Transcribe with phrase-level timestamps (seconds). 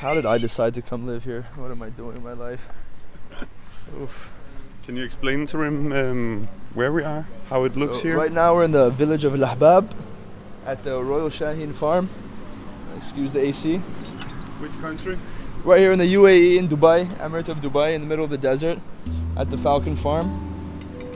[0.00, 1.46] How did I decide to come live here?
[1.56, 2.70] What am I doing in my life?
[4.00, 4.30] Oof.
[4.86, 8.16] Can you explain to him um, where we are, how it looks So here?
[8.16, 9.90] Right now we're in the village of Lahbab
[10.64, 12.08] at the Royal Shaheen Farm.
[12.96, 13.76] Excuse the AC.
[13.76, 15.18] Which country?
[15.64, 18.38] Right here in the UAE in Dubai, Emirate of Dubai, in the middle of the
[18.38, 18.78] desert,
[19.36, 20.28] at the Falcon Farm.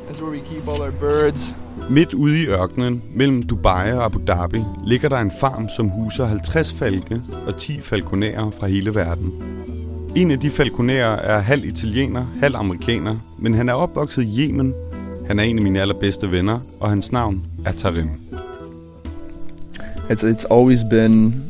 [0.05, 1.55] That's where we keep all our birds.
[1.91, 6.27] Midt ude i ørkenen, mellem Dubai og Abu Dhabi, ligger der en farm, som huser
[6.27, 9.33] 50 falke og 10 falkonærer fra hele verden.
[10.17, 14.75] En af de falkonærer er halv italiener, halv amerikaner, men han er opvokset i Yemen.
[15.27, 18.11] Han er en af mine allerbedste venner, og hans navn er Tarim.
[20.11, 21.45] It's it's always been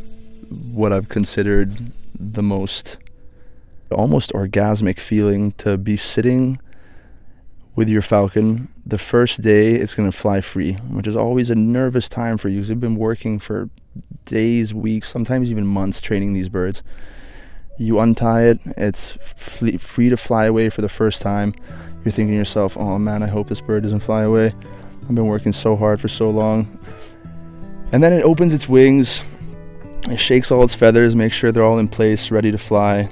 [0.76, 1.68] what I've considered
[2.34, 2.98] the most
[3.98, 6.58] almost orgasmic feeling to be sitting
[7.76, 11.54] with your falcon the first day it's going to fly free, which is always a
[11.54, 13.70] nervous time for you because you've been working for
[14.26, 16.82] days, weeks, sometimes even months training these birds.
[17.78, 21.54] You untie it, it's fle- free to fly away for the first time.
[22.04, 24.54] You're thinking to yourself, oh man, I hope this bird doesn't fly away.
[25.02, 26.78] I've been working so hard for so long.
[27.92, 29.22] And then it opens its wings,
[30.10, 33.08] it shakes all its feathers, makes sure they're all in place, ready to fly.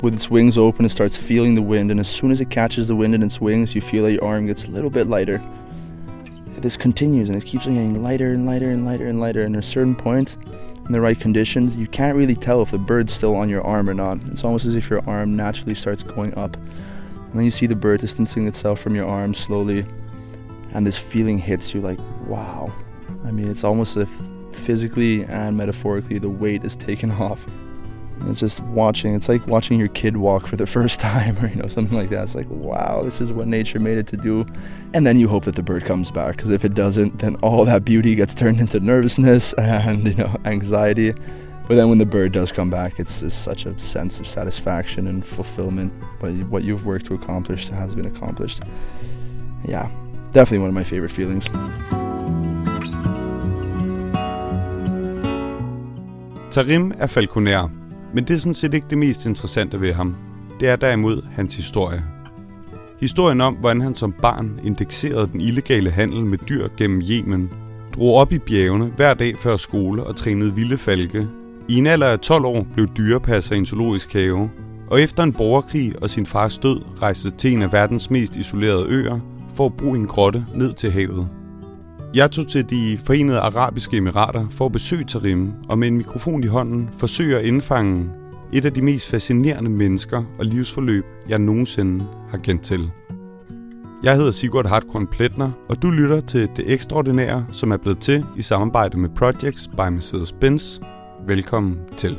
[0.00, 2.86] With its wings open, it starts feeling the wind, and as soon as it catches
[2.86, 5.42] the wind in its wings, you feel that your arm gets a little bit lighter.
[6.58, 9.42] This continues, and it keeps getting lighter and lighter and lighter and lighter.
[9.42, 10.36] And at a certain point,
[10.86, 13.90] in the right conditions, you can't really tell if the bird's still on your arm
[13.90, 14.18] or not.
[14.28, 16.56] It's almost as if your arm naturally starts going up.
[16.56, 19.84] And then you see the bird distancing itself from your arm slowly,
[20.74, 22.72] and this feeling hits you like, wow.
[23.24, 24.10] I mean, it's almost as if
[24.54, 27.44] physically and metaphorically the weight is taken off.
[28.26, 29.14] It's just watching.
[29.14, 32.10] It's like watching your kid walk for the first time, or you know, something like
[32.10, 32.24] that.
[32.24, 34.46] It's like, wow, this is what nature made it to do.
[34.94, 37.64] And then you hope that the bird comes back, because if it doesn't, then all
[37.64, 41.14] that beauty gets turned into nervousness and you know anxiety.
[41.68, 45.06] But then when the bird does come back, it's, just such a sense of satisfaction
[45.06, 45.92] and fulfillment.
[46.18, 48.62] But what you've worked to accomplish has been accomplished.
[49.66, 49.90] Yeah,
[50.32, 51.44] definitely one of my favorite feelings.
[56.50, 57.70] Tarim er falconær,
[58.14, 60.16] men det er sådan set ikke det mest interessante ved ham.
[60.60, 62.04] Det er derimod hans historie.
[63.00, 67.50] Historien om, hvordan han som barn indekserede den illegale handel med dyr gennem Yemen,
[67.94, 71.28] drog op i bjergene hver dag før skole og trænede vilde falke.
[71.68, 74.50] I en alder af 12 år blev dyrepasser i en zoologisk have,
[74.90, 78.86] og efter en borgerkrig og sin fars død rejste til en af verdens mest isolerede
[78.88, 79.20] øer
[79.54, 81.28] for at bruge en grotte ned til havet.
[82.14, 86.44] Jeg tog til de forenede arabiske emirater for at besøge Tarim, og med en mikrofon
[86.44, 88.10] i hånden forsøger at indfange
[88.52, 92.90] et af de mest fascinerende mennesker og livsforløb, jeg nogensinde har kendt til.
[94.02, 98.24] Jeg hedder Sigurd Hartkorn Pletner, og du lytter til Det Ekstraordinære, som er blevet til
[98.36, 100.80] i samarbejde med Projects by Mercedes-Benz.
[101.26, 102.18] Velkommen til.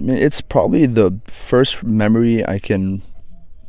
[0.00, 3.02] It's probably the first memory I can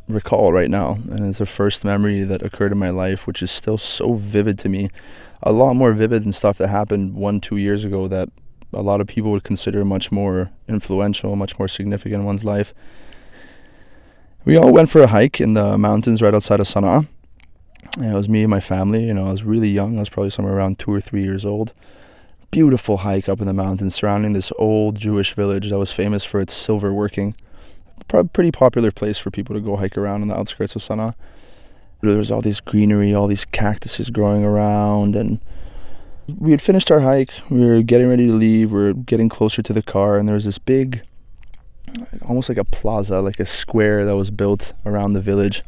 [0.08, 3.50] recall right now, and it's the first memory that occurred in my life, which is
[3.50, 4.90] still so vivid to me.
[5.42, 8.28] A lot more vivid than stuff that happened one, two years ago that
[8.72, 12.72] a lot of people would consider much more influential, much more significant in one's life.
[14.44, 17.06] We all went for a hike in the mountains right outside of Sana'a.
[17.96, 19.04] And it was me and my family.
[19.04, 19.96] You know, I was really young.
[19.96, 21.72] I was probably somewhere around two or three years old.
[22.50, 26.40] Beautiful hike up in the mountains surrounding this old Jewish village that was famous for
[26.40, 27.34] its silver working
[28.32, 31.14] pretty popular place for people to go hike around on the outskirts of Sana'a.
[32.02, 35.38] There was all this greenery, all these cactuses growing around, and
[36.38, 37.30] we had finished our hike.
[37.48, 38.72] We were getting ready to leave.
[38.72, 41.02] We were getting closer to the car, and there was this big,
[42.22, 45.62] almost like a plaza, like a square that was built around the village,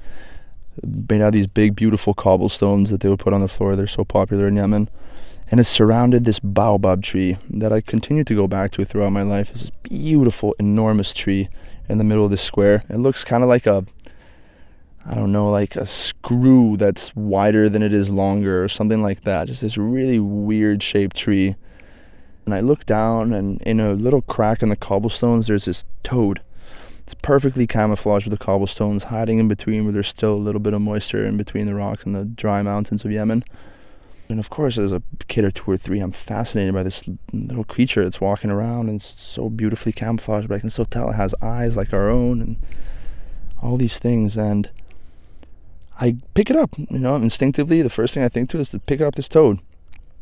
[0.83, 3.77] made out of these big, beautiful cobblestones that they would put on the floor.
[3.77, 4.89] They're so popular in Yemen.
[5.51, 9.23] And it surrounded this baobab tree that I continue to go back to throughout my
[9.23, 9.51] life.
[9.53, 11.49] It's this beautiful, enormous tree
[11.89, 12.83] in the middle of the square.
[12.89, 13.85] It looks kind of like a,
[15.07, 19.23] I don't know, like a screw that's wider than it is longer or something like
[19.23, 19.49] that.
[19.49, 21.57] Just this really weird shaped tree.
[22.45, 26.43] And I look down, and in a little crack in the cobblestones, there's this toad.
[27.01, 30.75] It's perfectly camouflaged with the cobblestones, hiding in between where there's still a little bit
[30.75, 33.45] of moisture in between the rocks and the dry mountains of Yemen.
[34.29, 37.65] And of course, as a kid or two or three, I'm fascinated by this little
[37.65, 41.35] creature that's walking around and so beautifully camouflaged, but I can still tell it has
[41.43, 42.57] eyes like our own and
[43.63, 44.37] all these things.
[44.37, 44.71] And
[46.01, 47.83] I pick it up, you know, instinctively.
[47.83, 49.61] The first thing I think to is to pick up this toad.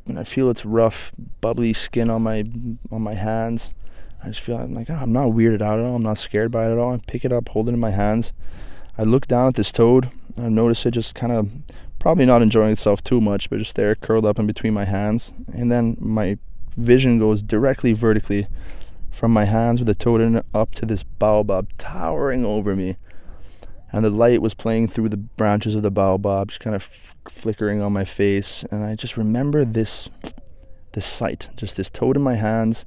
[0.06, 2.44] And I feel its rough, bubbly skin on my
[2.90, 3.70] on my hands.
[4.22, 5.96] I just feel I'm like, oh, I'm not weirded out at all.
[5.96, 6.94] I'm not scared by it at all.
[6.94, 8.32] I pick it up, hold it in my hands.
[8.98, 10.10] I look down at this toad.
[10.36, 11.50] And I notice it just kind of
[12.02, 15.32] probably not enjoying itself too much, but just there curled up in between my hands.
[15.54, 16.36] And then my
[16.76, 18.48] vision goes directly vertically
[19.12, 22.96] from my hands with the totem up to this baobab towering over me.
[23.92, 27.14] And the light was playing through the branches of the baobab, just kind of f-
[27.30, 28.64] flickering on my face.
[28.72, 30.08] And I just remember this,
[30.94, 32.84] this sight, just this toad in my hands,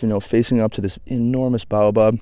[0.00, 2.20] you know, facing up to this enormous baobab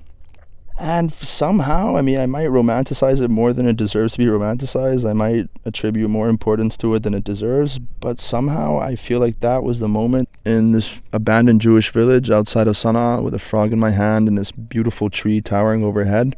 [0.81, 5.07] and somehow, I mean, I might romanticize it more than it deserves to be romanticized.
[5.07, 7.77] I might attribute more importance to it than it deserves.
[7.77, 12.67] But somehow, I feel like that was the moment in this abandoned Jewish village outside
[12.67, 16.35] of Sana'a with a frog in my hand and this beautiful tree towering overhead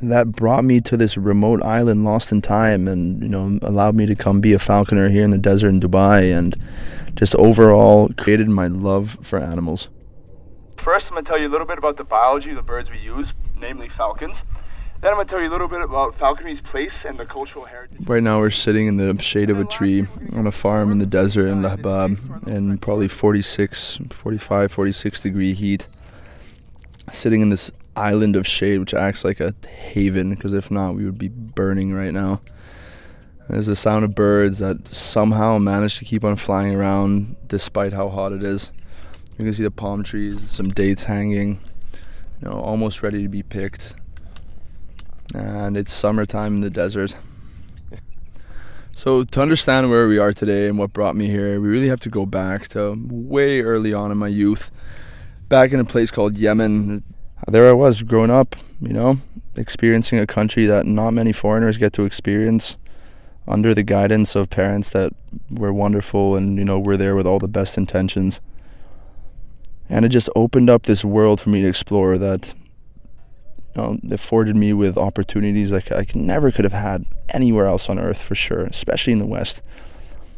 [0.00, 4.06] that brought me to this remote island lost in time and, you know, allowed me
[4.06, 6.56] to come be a falconer here in the desert in Dubai and
[7.14, 9.88] just overall created my love for animals.
[10.82, 12.90] First, I'm going to tell you a little bit about the biology of the birds
[12.90, 14.42] we use, namely falcons.
[15.00, 17.64] Then I'm going to tell you a little bit about falconry's place and the cultural
[17.64, 18.06] heritage.
[18.06, 21.06] Right now, we're sitting in the shade of a tree on a farm in the
[21.06, 25.86] desert in Lahbab in probably 46, 45, 46 degree heat.
[27.12, 31.06] Sitting in this island of shade, which acts like a haven, because if not, we
[31.06, 32.42] would be burning right now.
[33.48, 38.10] There's the sound of birds that somehow manage to keep on flying around despite how
[38.10, 38.70] hot it is.
[39.38, 41.58] You can see the palm trees, some dates hanging,
[42.40, 43.94] you know, almost ready to be picked.
[45.34, 47.16] And it's summertime in the desert.
[48.92, 52.00] So, to understand where we are today and what brought me here, we really have
[52.00, 54.70] to go back to way early on in my youth,
[55.48, 57.02] back in a place called Yemen.
[57.48, 59.16] There I was growing up, you know,
[59.56, 62.76] experiencing a country that not many foreigners get to experience
[63.48, 65.14] under the guidance of parents that
[65.50, 68.38] were wonderful and, you know, were there with all the best intentions
[69.90, 72.54] and it just opened up this world for me to explore that
[73.74, 77.98] you know, afforded me with opportunities like I never could have had anywhere else on
[77.98, 79.62] earth for sure, especially in the West.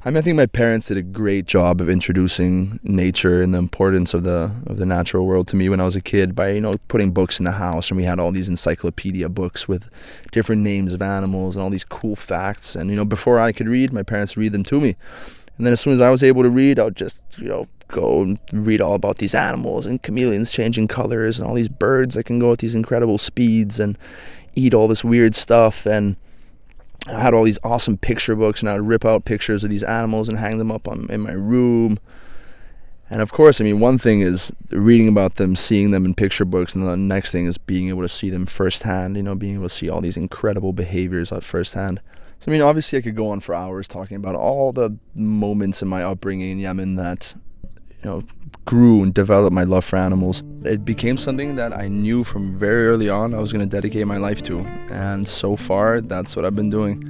[0.04, 3.58] I mean, I think my parents did a great job of introducing nature and the
[3.58, 6.50] importance of the of the natural world to me when I was a kid by
[6.50, 9.88] you know putting books in the house and we had all these encyclopedia books with
[10.32, 13.68] different names of animals and all these cool facts and you know before I could
[13.68, 14.96] read, my parents read them to me.
[15.56, 17.68] And then as soon as I was able to read, I would just, you know,
[17.92, 22.16] go and read all about these animals and chameleons changing colors and all these birds
[22.16, 23.96] that can go at these incredible speeds and
[24.56, 25.86] eat all this weird stuff.
[25.86, 26.16] And
[27.08, 29.82] I had all these awesome picture books, and I would rip out pictures of these
[29.82, 31.98] animals and hang them up on, in my room.
[33.10, 36.44] And of course, I mean, one thing is reading about them, seeing them in picture
[36.44, 39.54] books, and the next thing is being able to see them firsthand, you know, being
[39.54, 42.00] able to see all these incredible behaviors at firsthand.
[42.40, 45.82] So, I mean, obviously, I could go on for hours talking about all the moments
[45.82, 47.34] in my upbringing in Yemen that
[48.02, 48.22] you know,
[48.64, 50.42] grew and developed my love for animals.
[50.64, 54.06] It became something that I knew from very early on I was going to dedicate
[54.06, 54.60] my life to.
[54.90, 57.02] And so far, that's what I've been doing.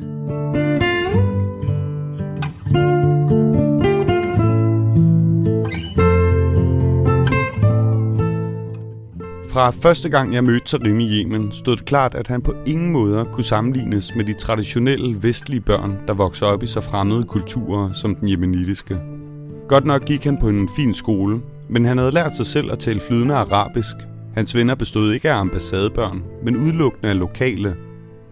[9.52, 12.92] Fra første gang jeg mødte Tarim i Yemen, stod det klart, at han på ingen
[12.92, 17.92] måder kunne sammenlignes med de traditionelle vestlige børn, der vokser op i så fremmede kulturer
[17.92, 19.21] som den jemenitiske.
[19.68, 22.78] Godt nok gik han på en fin skole, men han havde lært sig selv at
[22.78, 23.96] tale flydende arabisk.
[24.34, 27.76] Hans venner bestod ikke af ambassadebørn, men udelukkende af lokale.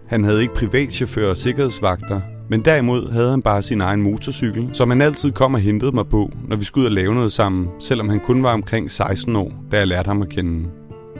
[0.07, 4.89] Han havde ikke privatchauffør og sikkerhedsvagter, men derimod havde han bare sin egen motorcykel, som
[4.89, 7.67] han altid kom og hentede mig på, når vi skulle ud og lave noget sammen,
[7.79, 10.69] selvom han kun var omkring 16 år, da jeg lærte ham at kende.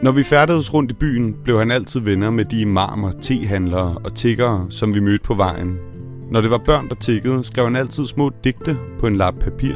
[0.04, 4.16] Når vi færdedes rundt i byen, blev han altid venner med de imamer, tehandlere og
[4.16, 5.78] tiggere, som vi mødte på vejen.
[6.32, 9.74] Når det var børn, der tiggede, skrev han altid små digte på en lap papir,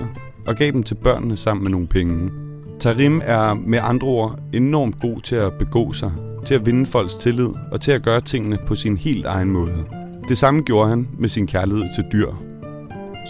[0.47, 2.31] og gav dem til børnene sammen med nogle penge.
[2.79, 6.11] Tarim er med andre ord enormt god til at begå sig,
[6.45, 9.85] til at vinde folks tillid og til at gøre tingene på sin helt egen måde.
[10.29, 12.27] Det samme gjorde han med sin kærlighed til dyr.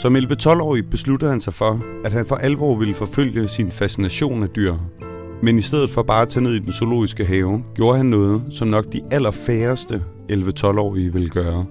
[0.02, 4.50] Som 11-12-årig besluttede han sig for, at han for alvor ville forfølge sin fascination af
[4.50, 4.74] dyr.
[5.42, 8.42] Men i stedet for bare at tage ned i den zoologiske have, gjorde han noget,
[8.50, 11.66] som nok de allerfærreste 11-12-årige ville gøre.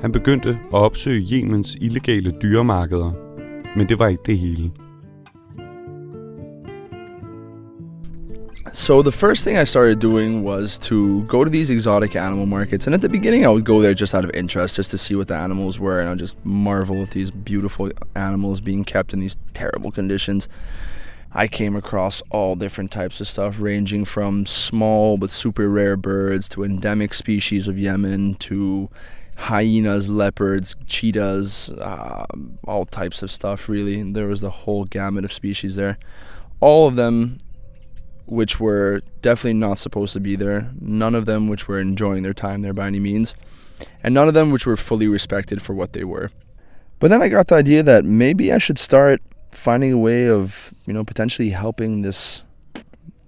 [0.00, 3.21] Han begyndte at opsøge Jemens illegale dyremarkeder
[3.76, 4.70] men det var ikke det hele.
[8.74, 12.86] So the first thing I started doing was to go to these exotic animal markets,
[12.86, 15.14] and at the beginning I would go there just out of interest, just to see
[15.14, 19.20] what the animals were, and I'd just marvel at these beautiful animals being kept in
[19.20, 20.48] these terrible conditions.
[21.34, 26.48] I came across all different types of stuff, ranging from small but super rare birds
[26.50, 28.88] to endemic species of Yemen to
[29.42, 32.24] hyenas, leopards, cheetahs, uh,
[32.64, 34.02] all types of stuff, really.
[34.12, 35.98] There was the whole gamut of species there.
[36.60, 37.38] All of them
[38.26, 42.32] which were definitely not supposed to be there, none of them which were enjoying their
[42.32, 43.34] time there by any means.
[44.04, 46.30] and none of them which were fully respected for what they were.
[47.00, 49.20] But then I got the idea that maybe I should start
[49.50, 52.44] finding a way of, you know, potentially helping this,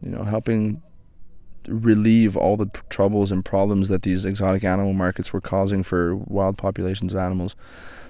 [0.01, 0.81] you know, helping
[1.69, 6.59] relieve all the troubles and problems that these exotic animal markets were causing for wild
[6.59, 7.55] populations of animals.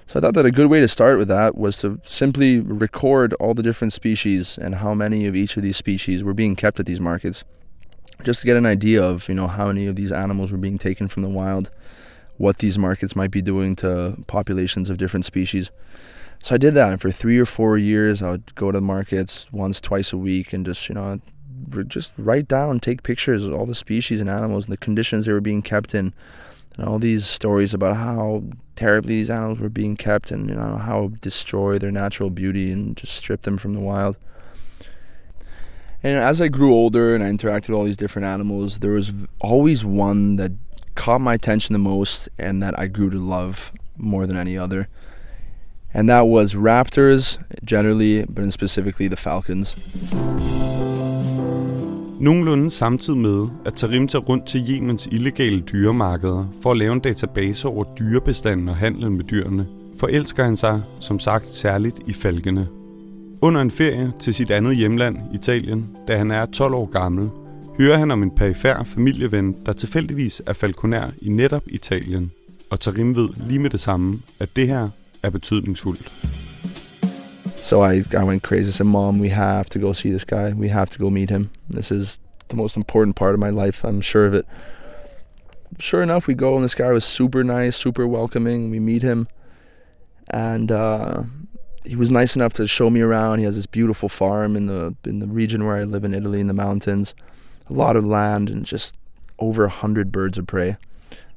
[0.07, 3.33] So I thought that a good way to start with that was to simply record
[3.35, 6.79] all the different species and how many of each of these species were being kept
[6.79, 7.43] at these markets,
[8.23, 10.77] just to get an idea of you know how many of these animals were being
[10.77, 11.71] taken from the wild,
[12.37, 15.71] what these markets might be doing to populations of different species.
[16.39, 18.81] So I did that, and for three or four years, I would go to the
[18.81, 21.19] markets once, twice a week, and just you know
[21.87, 25.33] just write down, take pictures of all the species and animals and the conditions they
[25.33, 26.13] were being kept in,
[26.77, 28.43] and all these stories about how
[28.75, 32.97] terribly these animals were being kept, and you know how destroy their natural beauty and
[32.97, 34.17] just strip them from the wild.
[36.03, 39.11] And as I grew older and I interacted with all these different animals, there was
[39.39, 40.51] always one that
[40.93, 44.87] caught my attention the most and that I grew to love more than any other.
[45.93, 49.75] And that was raptors generally, but specifically the falcons.
[52.19, 56.99] Nogenlunde samtidig med, at Tarim tager rundt til Jemens illegale dyremarkeder for at lave en
[56.99, 59.67] database over dyrebestanden og handlen med dyrene,
[59.99, 62.67] forelsker han sig, som sagt, særligt i falkene.
[63.41, 67.29] Under en ferie til sit andet hjemland, Italien, da han er 12 år gammel,
[67.77, 72.31] hører han om en perifær familieven, der tilfældigvis er falkonær i netop Italien.
[72.69, 74.89] Og Tarim ved lige med det samme, at det her
[75.23, 76.34] er betydningsfuldt.
[77.65, 78.67] So I, I went crazy.
[78.67, 80.53] I said, Mom, we have to go see this guy.
[80.53, 81.49] We have to go meet him.
[81.67, 82.19] This is
[82.49, 83.83] the most important part of my life.
[83.83, 84.45] I'm sure of it.
[85.79, 88.69] Sure enough, we go, and this guy was super nice, super welcoming.
[88.69, 89.27] We meet him,
[90.29, 91.23] and uh,
[91.83, 93.39] he was nice enough to show me around.
[93.39, 96.39] He has this beautiful farm in the in the region where I live in Italy,
[96.39, 97.15] in the mountains.
[97.67, 98.95] A lot of land and just
[99.39, 100.77] over a hundred birds of prey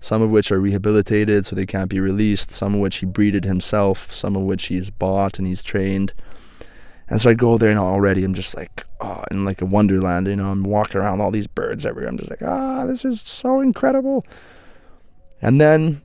[0.00, 3.45] some of which are rehabilitated so they can't be released, some of which he breeded
[3.45, 6.12] himself, some of which he's bought and he's trained.
[7.09, 10.26] And so I go there and already I'm just like, oh, in like a wonderland,
[10.26, 12.11] you know, I'm walking around all these birds everywhere.
[12.11, 14.25] I'm just like, ah, this is so incredible.
[15.40, 16.02] And then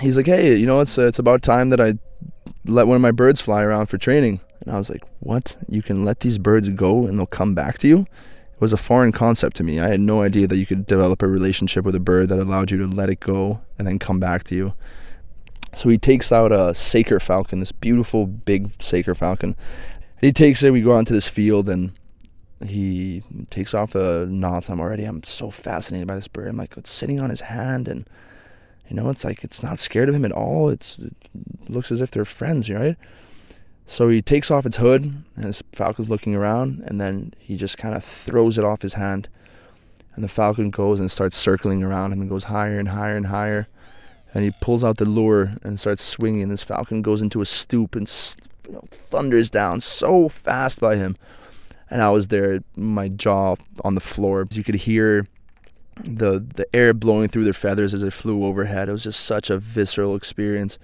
[0.00, 1.94] he's like, hey, you know, it's uh, it's about time that I
[2.64, 4.40] let one of my birds fly around for training.
[4.60, 5.56] And I was like, what?
[5.68, 8.06] You can let these birds go and they'll come back to you?
[8.58, 9.78] Was a foreign concept to me.
[9.78, 12.70] I had no idea that you could develop a relationship with a bird that allowed
[12.70, 14.74] you to let it go and then come back to you.
[15.74, 19.54] So he takes out a Saker falcon, this beautiful big Saker falcon.
[20.20, 20.72] And he takes it.
[20.72, 21.92] We go out into this field and
[22.66, 24.70] he takes off the knots.
[24.70, 26.48] I'm already, I'm so fascinated by this bird.
[26.48, 28.08] I'm like, it's sitting on his hand and,
[28.88, 30.70] you know, it's like, it's not scared of him at all.
[30.70, 31.14] It's, it
[31.68, 32.96] looks as if they're friends, right?
[33.86, 37.78] So he takes off its hood, and his falcon's looking around, and then he just
[37.78, 39.28] kind of throws it off his hand.
[40.14, 43.26] And the falcon goes and starts circling around him and goes higher and higher and
[43.26, 43.68] higher.
[44.34, 46.42] And he pulls out the lure and starts swinging.
[46.42, 48.10] And this falcon goes into a stoop and
[48.66, 51.16] you know, thunders down so fast by him.
[51.90, 54.46] And I was there, my jaw on the floor.
[54.50, 55.28] You could hear
[56.02, 58.88] the the air blowing through their feathers as it flew overhead.
[58.88, 60.78] It was just such a visceral experience.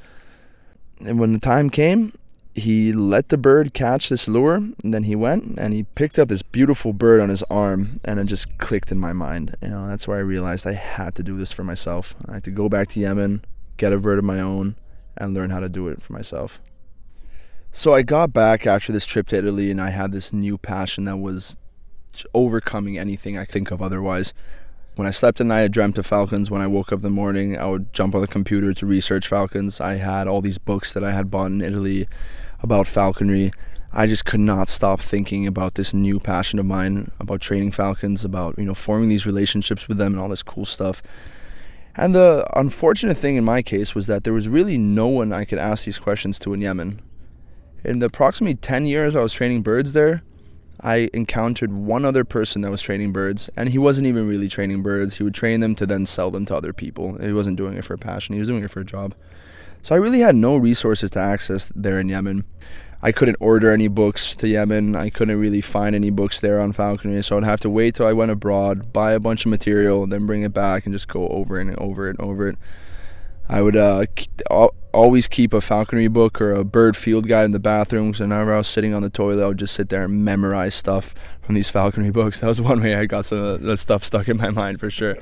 [1.00, 2.12] And when the time came,
[2.54, 6.28] he let the bird catch this lure and then he went and he picked up
[6.28, 9.56] this beautiful bird on his arm and it just clicked in my mind.
[9.62, 12.14] You know that's where i realized i had to do this for myself.
[12.28, 13.44] I had to go back to yemen
[13.78, 14.76] get a bird of my own
[15.16, 16.60] and learn how to do it for myself.
[17.70, 21.04] So i got back after this trip to italy and i had this new passion
[21.04, 21.56] that was
[22.34, 24.34] overcoming anything i think of otherwise.
[24.94, 26.50] When I slept at night, I dreamt of falcons.
[26.50, 29.26] When I woke up in the morning, I would jump on the computer to research
[29.26, 29.80] falcons.
[29.80, 32.06] I had all these books that I had bought in Italy
[32.62, 33.52] about falconry.
[33.92, 38.24] I just could not stop thinking about this new passion of mine about training falcons,
[38.24, 41.02] about you know forming these relationships with them and all this cool stuff.
[41.94, 45.44] And the unfortunate thing in my case was that there was really no one I
[45.44, 47.02] could ask these questions to in Yemen.
[47.84, 50.22] In the approximately 10 years I was training birds there,
[50.80, 54.82] I encountered one other person that was training birds, and he wasn't even really training
[54.82, 55.16] birds.
[55.16, 57.18] He would train them to then sell them to other people.
[57.18, 59.14] He wasn't doing it for a passion, he was doing it for a job.
[59.82, 62.44] So I really had no resources to access there in Yemen.
[63.04, 64.94] I couldn't order any books to Yemen.
[64.94, 68.06] I couldn't really find any books there on falconry, so I'd have to wait till
[68.06, 71.26] I went abroad, buy a bunch of material, then bring it back and just go
[71.28, 72.56] over and over and over it.
[73.48, 74.06] I would uh,
[74.92, 78.14] always keep a falconry book or a bird field guide in the bathroom.
[78.14, 80.76] So whenever I was sitting on the toilet, I would just sit there and memorize
[80.76, 81.12] stuff
[81.42, 82.38] from these falconry books.
[82.38, 84.90] That was one way I got some of that stuff stuck in my mind for
[84.90, 85.16] sure.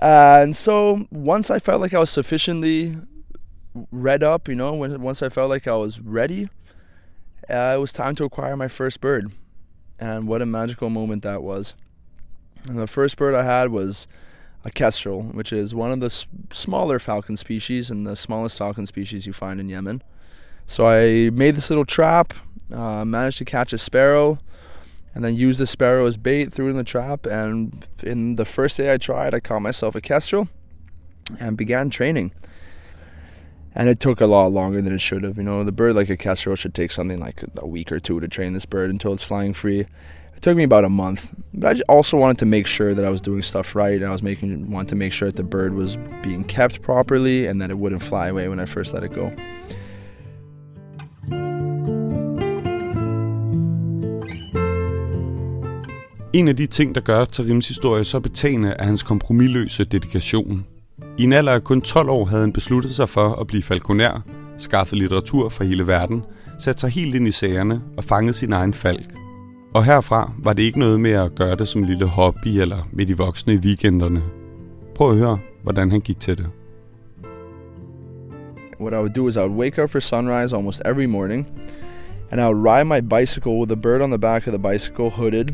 [0.00, 2.98] And so once I felt like I was sufficiently
[3.90, 6.48] read up, you know, when, once I felt like I was ready,
[7.48, 9.32] uh, it was time to acquire my first bird.
[9.98, 11.74] And what a magical moment that was.
[12.68, 14.06] And the first bird I had was
[14.64, 18.86] a kestrel, which is one of the s- smaller falcon species and the smallest falcon
[18.86, 20.02] species you find in Yemen.
[20.66, 22.34] So I made this little trap,
[22.72, 24.38] uh, managed to catch a sparrow,
[25.14, 27.26] and then used the sparrow as bait, threw in the trap.
[27.26, 30.48] And in the first day I tried, I caught myself a kestrel
[31.40, 32.32] and began training.
[33.74, 35.36] And it took a lot longer than it should have.
[35.36, 38.20] You know, the bird like a kestrel should take something like a week or two
[38.20, 39.80] to train this bird until it's flying free.
[40.36, 43.10] It took me about a month, but I also wanted to make sure that I
[43.10, 43.96] was doing stuff right.
[43.96, 47.46] And I was making wanted to make sure that the bird was being kept properly
[47.46, 49.32] and that it wouldn't fly away when I first let it go.
[56.32, 60.66] En af de ting, der gør Tarims historie så betagende, er hans kompromilløse dedikation.
[61.18, 64.24] I en alder af kun 12 år havde han besluttet sig for at blive falkonær,
[64.58, 66.22] skaffet litteratur fra hele verden,
[66.58, 69.14] sat sig helt ind i sagerne og fanget sin egen falk.
[69.74, 72.88] Og herfra var det ikke noget med at gøre det som en lille hobby eller
[72.92, 74.22] med de voksne i weekenderne.
[74.94, 76.46] Prøv at høre, hvordan han gik til det.
[78.80, 81.46] What I would do is I would wake up for sunrise almost every morning,
[82.30, 85.10] and I would ride my bicycle with a bird on the back of the bicycle,
[85.10, 85.48] hooded,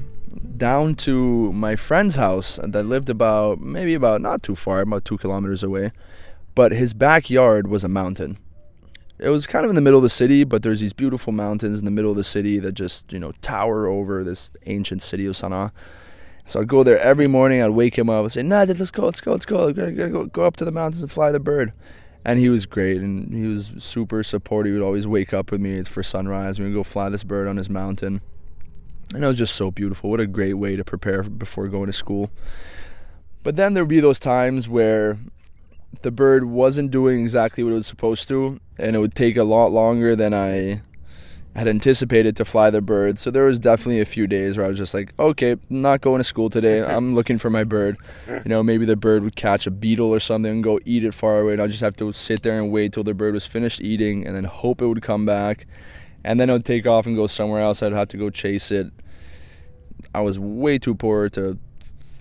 [0.57, 5.19] down to my friend's house that lived about maybe about not too far, about two
[5.19, 5.93] kilometers away.
[6.55, 8.39] But his backyard was a mountain.
[9.19, 11.79] It was kind of in the middle of the city, but there's these beautiful mountains
[11.79, 15.27] in the middle of the city that just, you know, tower over this ancient city
[15.27, 15.71] of Sana'a.
[16.47, 17.63] So I'd go there every morning.
[17.63, 19.73] I'd wake him up and say, "Nah, let's go, let's go, let's go.
[19.73, 21.73] Gotta, gotta go, go up to the mountains and fly the bird."
[22.25, 24.73] And he was great, and he was super supportive.
[24.73, 26.59] He would always wake up with me for sunrise.
[26.59, 28.21] We'd go fly this bird on his mountain,
[29.15, 30.11] and it was just so beautiful.
[30.11, 32.31] What a great way to prepare before going to school.
[33.43, 35.19] But then there'd be those times where
[36.03, 39.45] the bird wasn't doing exactly what it was supposed to, and it would take a
[39.45, 40.81] lot longer than I
[41.55, 43.19] had anticipated to fly the bird.
[43.19, 46.19] So there was definitely a few days where I was just like, okay, not going
[46.19, 46.83] to school today.
[46.85, 47.97] I'm looking for my bird.
[48.27, 51.15] You know, maybe the bird would catch a beetle or something and go eat it
[51.15, 53.47] far away, and I'd just have to sit there and wait till the bird was
[53.47, 55.67] finished eating, and then hope it would come back,
[56.25, 57.83] and then it would take off and go somewhere else.
[57.83, 58.91] I'd have to go chase it.
[60.15, 61.59] I was way too poor to,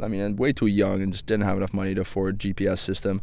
[0.01, 3.21] I mean, way too young and just didn't have enough money to afford GPS system.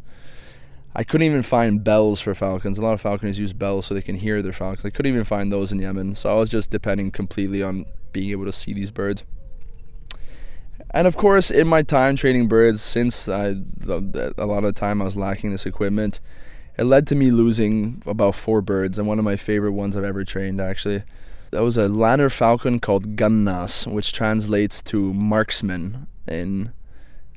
[0.95, 2.77] I couldn't even find bells for falcons.
[2.79, 4.85] A lot of falconers use bells so they can hear their falcons.
[4.85, 6.17] I couldn't even find those in Yemen.
[6.17, 9.23] So I was just depending completely on being able to see these birds.
[10.93, 15.01] And of course, in my time training birds, since I, a lot of the time
[15.01, 16.19] I was lacking this equipment,
[16.77, 18.99] it led to me losing about four birds.
[18.99, 21.05] And one of my favorite ones I've ever trained, actually.
[21.51, 26.73] That was a lanner falcon called Ganas, which translates to marksman in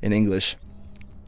[0.00, 0.56] in English.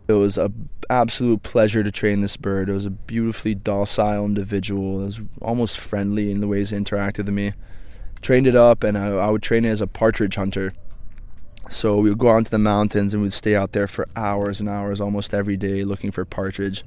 [0.06, 2.68] It was an absolute pleasure to train this bird.
[2.68, 5.00] It was a beautifully docile individual.
[5.00, 7.54] It was almost friendly in the ways it interacted with me.
[8.22, 10.74] Trained it up, and I, I would train it as a partridge hunter.
[11.68, 14.60] So we would go out into the mountains and we'd stay out there for hours
[14.60, 16.84] and hours, almost every day, looking for partridge.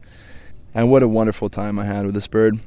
[0.73, 2.59] And what a wonderful time I had with this bird.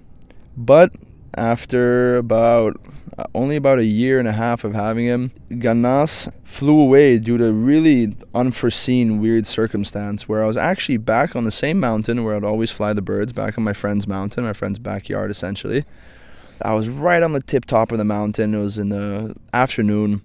[0.55, 0.92] But
[1.35, 2.81] after about
[3.18, 7.38] uh, only about a year and a half of having him, Ganas flew away due
[7.38, 12.37] to really unforeseen weird circumstance where I was actually back on the same mountain where
[12.37, 15.85] I'd always fly the birds, back on my friend's mountain, my friend's backyard essentially.
[16.64, 18.55] I was right on the tip top of the mountain.
[18.55, 20.23] It was in the afternoon.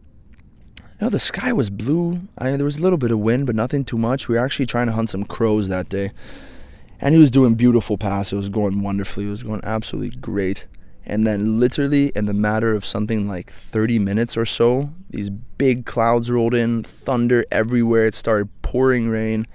[0.78, 2.22] You know, the sky was blue.
[2.38, 4.28] I, there was a little bit of wind, but nothing too much.
[4.28, 6.12] We were actually trying to hunt some crows that day.
[7.00, 8.34] And he was doing beautiful passes.
[8.34, 9.28] It was going wonderfully.
[9.28, 10.67] It was going absolutely great.
[11.10, 15.86] And then, literally, in the matter of something like 30 minutes or so, these big
[15.86, 18.06] clouds rolled in, thunder everywhere.
[18.08, 19.48] It started pouring rain.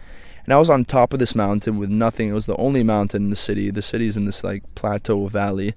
[0.47, 2.31] And I was on top of this mountain with nothing.
[2.31, 3.71] It was the only mountain in the city.
[3.71, 5.75] The city's in this like plateau valley.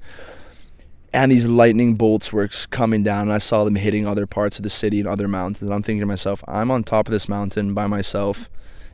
[1.11, 4.63] And these lightning bolts were coming down, and I saw them hitting other parts of
[4.63, 5.61] the city and other mountains.
[5.61, 8.49] And I'm thinking to myself, I'm on top of this mountain by myself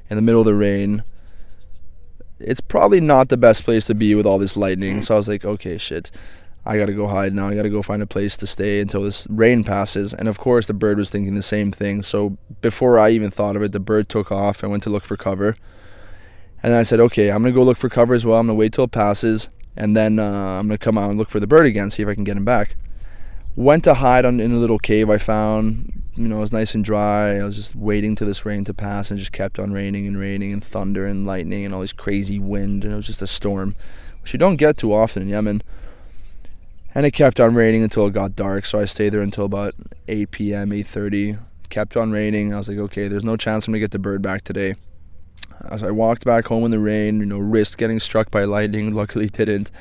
[0.09, 1.03] in the middle of the rain.
[2.39, 4.99] It's probably not the best place to be with all this lightning.
[4.99, 5.03] Mm.
[5.03, 6.09] So I was like, okay, shit.
[6.65, 7.47] I gotta go hide now.
[7.47, 10.13] I gotta go find a place to stay until this rain passes.
[10.13, 12.03] And of course, the bird was thinking the same thing.
[12.03, 14.63] So before I even thought of it, the bird took off.
[14.63, 15.55] I went to look for cover.
[16.61, 18.39] And I said, okay, I'm gonna go look for cover as well.
[18.39, 19.49] I'm gonna wait till it passes.
[19.75, 22.09] And then uh, I'm gonna come out and look for the bird again, see if
[22.09, 22.75] I can get him back.
[23.55, 26.03] Went to hide on, in a little cave I found.
[26.15, 27.37] You know, it was nice and dry.
[27.37, 30.19] I was just waiting till this rain to pass and just kept on raining and
[30.19, 32.83] raining and thunder and lightning and all this crazy wind.
[32.83, 33.75] And it was just a storm,
[34.21, 35.63] which you don't get too often in Yemen.
[36.93, 38.65] And it kept on raining until it got dark.
[38.65, 39.73] So I stayed there until about
[40.07, 41.39] 8 p.m., 8.30.
[41.69, 42.53] Kept on raining.
[42.53, 44.75] I was like, okay, there's no chance I'm to get the bird back today.
[45.69, 48.93] As I walked back home in the rain, you know, risked getting struck by lightning.
[48.93, 49.71] Luckily didn't.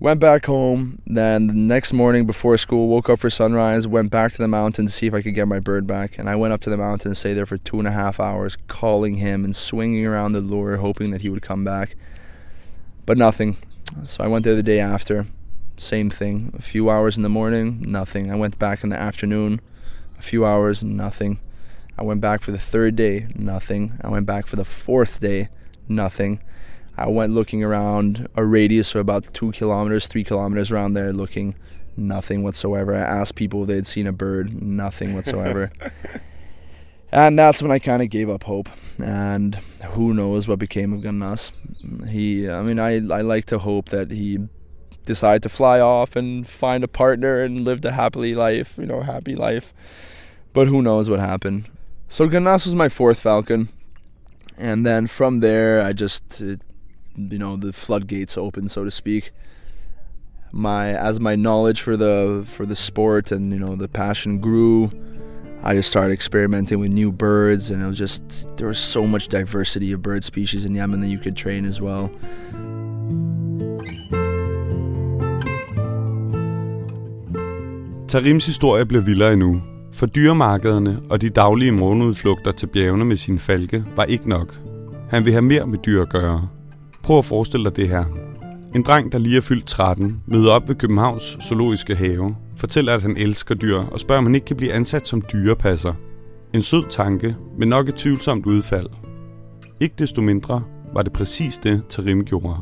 [0.00, 1.00] Went back home.
[1.06, 4.86] Then the next morning before school, woke up for sunrise, went back to the mountain
[4.86, 6.18] to see if I could get my bird back.
[6.18, 8.18] And I went up to the mountain and stayed there for two and a half
[8.18, 11.94] hours, calling him and swinging around the lure, hoping that he would come back.
[13.06, 13.56] But nothing.
[14.08, 15.26] So I went there the day after.
[15.76, 16.54] Same thing.
[16.56, 18.30] A few hours in the morning, nothing.
[18.30, 19.60] I went back in the afternoon.
[20.18, 21.40] A few hours, nothing.
[21.98, 23.98] I went back for the third day, nothing.
[24.02, 25.48] I went back for the fourth day,
[25.88, 26.40] nothing.
[26.96, 31.56] I went looking around a radius of about two kilometers, three kilometers around there, looking
[31.96, 32.94] nothing whatsoever.
[32.94, 35.72] I asked people if they'd seen a bird, nothing whatsoever.
[37.12, 38.68] and that's when I kind of gave up hope.
[38.98, 39.56] And
[39.90, 41.50] who knows what became of Ganas?
[42.08, 44.38] He, I mean, I, I like to hope that he
[45.04, 49.02] decided to fly off and find a partner and live a happily life, you know,
[49.02, 49.72] happy life.
[50.52, 51.66] But who knows what happened?
[52.08, 53.68] So Ganas was my fourth falcon,
[54.56, 56.40] and then from there, I just.
[56.40, 56.60] It,
[57.16, 59.32] you know the floodgates opened, so to speak.
[60.52, 64.90] My as my knowledge for the for the sport and you know the passion grew,
[65.62, 68.22] I just started experimenting with new birds, and it was just
[68.56, 71.80] there was so much diversity of bird species in Yemen that you could train as
[71.80, 72.12] well.
[78.14, 83.38] Tarims historie blev vildere endnu, for dyremarkederne og de daglige morgenudflugter til bjergene med sin
[83.38, 84.60] falke var ikke nok.
[85.10, 86.48] Han vil have mere med dyr at gøre,
[87.02, 88.04] Prøv at forestille dig det her.
[88.74, 93.02] En dreng, der lige er fyldt 13, møder op ved Københavns Zoologiske Have, fortæller, at
[93.02, 95.94] han elsker dyr og spørger, om han ikke kan blive ansat som dyrepasser.
[96.52, 98.88] En sød tanke, men nok et tvivlsomt udfald.
[99.80, 102.56] Ikke desto mindre var det præcis det, Tarim gjorde.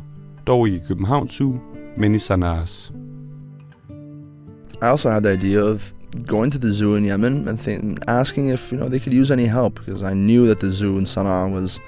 [0.47, 1.61] Dog ikke i Københavns Zoo,
[1.97, 2.93] men i Sanars.
[4.83, 5.93] I also had the idea of
[6.27, 9.31] going to the zoo in Yemen and think, asking if you know they could use
[9.31, 11.79] any help because I knew that the zoo in Sana'a was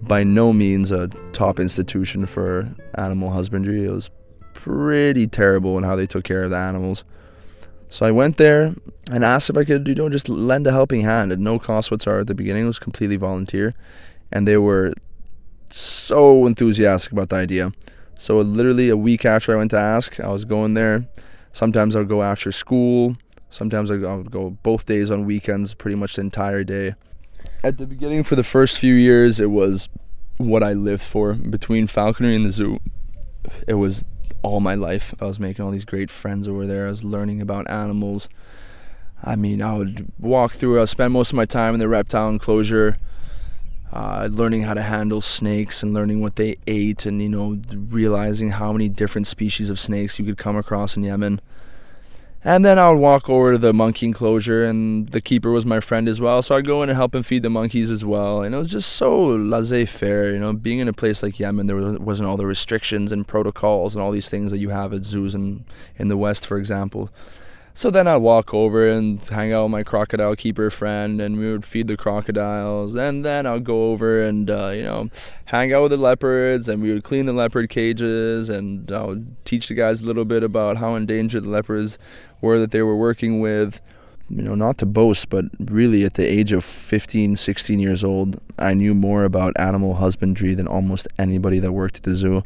[0.00, 3.84] by no means a top institution for animal husbandry.
[3.84, 4.08] It was
[4.54, 7.04] pretty terrible in how they took care of the animals.
[7.90, 8.74] So I went there
[9.10, 11.90] and asked if I could, you know, just lend a helping hand at no cost
[11.90, 12.64] whatsoever at the beginning.
[12.64, 13.74] It was completely volunteer.
[14.32, 14.94] And they were
[15.68, 17.72] so enthusiastic about the idea.
[18.16, 21.06] So literally a week after I went to ask, I was going there.
[21.52, 23.16] Sometimes I'll go after school.
[23.50, 26.94] Sometimes I'll go both days on weekends, pretty much the entire day
[27.62, 29.88] at the beginning for the first few years it was
[30.36, 32.78] what I lived for between falconry and the zoo.
[33.68, 34.04] It was
[34.42, 35.14] all my life.
[35.20, 36.86] I was making all these great friends over there.
[36.86, 38.28] I was learning about animals.
[39.22, 40.78] I mean, I would walk through.
[40.78, 42.96] I would spend most of my time in the reptile enclosure,
[43.92, 48.50] uh, learning how to handle snakes and learning what they ate, and you know, realizing
[48.50, 51.40] how many different species of snakes you could come across in Yemen.
[52.44, 55.78] And then I would walk over to the monkey enclosure, and the keeper was my
[55.78, 56.42] friend as well.
[56.42, 58.42] So I'd go in and help him feed the monkeys as well.
[58.42, 61.68] And it was just so laissez faire, you know, being in a place like Yemen,
[61.68, 65.04] there wasn't all the restrictions and protocols and all these things that you have at
[65.04, 65.64] zoos in,
[65.96, 67.10] in the West, for example.
[67.74, 71.50] So then I'd walk over and hang out with my crocodile keeper friend, and we
[71.50, 72.94] would feed the crocodiles.
[72.94, 75.08] And then I'd go over and, uh, you know,
[75.46, 79.44] hang out with the leopards, and we would clean the leopard cages, and I would
[79.46, 81.98] teach the guys a little bit about how endangered the leopards
[82.42, 83.80] were that they were working with.
[84.28, 88.38] You know, not to boast, but really at the age of 15, 16 years old,
[88.58, 92.42] I knew more about animal husbandry than almost anybody that worked at the zoo.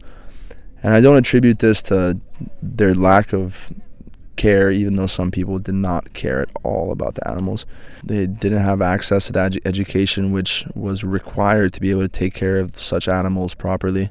[0.83, 2.21] And I don't attribute this to
[2.63, 3.73] their lack of
[4.37, 7.67] care, even though some people did not care at all about the animals.
[8.05, 12.09] They didn't have access to that ed- education which was required to be able to
[12.09, 14.11] take care of such animals properly.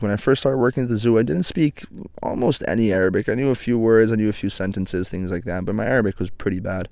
[0.00, 1.84] When I first started working at the zoo, I didn't speak
[2.22, 3.28] almost any Arabic.
[3.28, 5.86] I knew a few words, I knew a few sentences, things like that, but my
[5.86, 6.88] Arabic was pretty bad.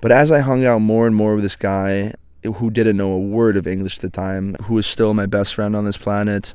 [0.00, 3.18] But as I hung out more and more with this guy who didn't know a
[3.18, 6.54] word of English at the time, who is still my best friend on this planet,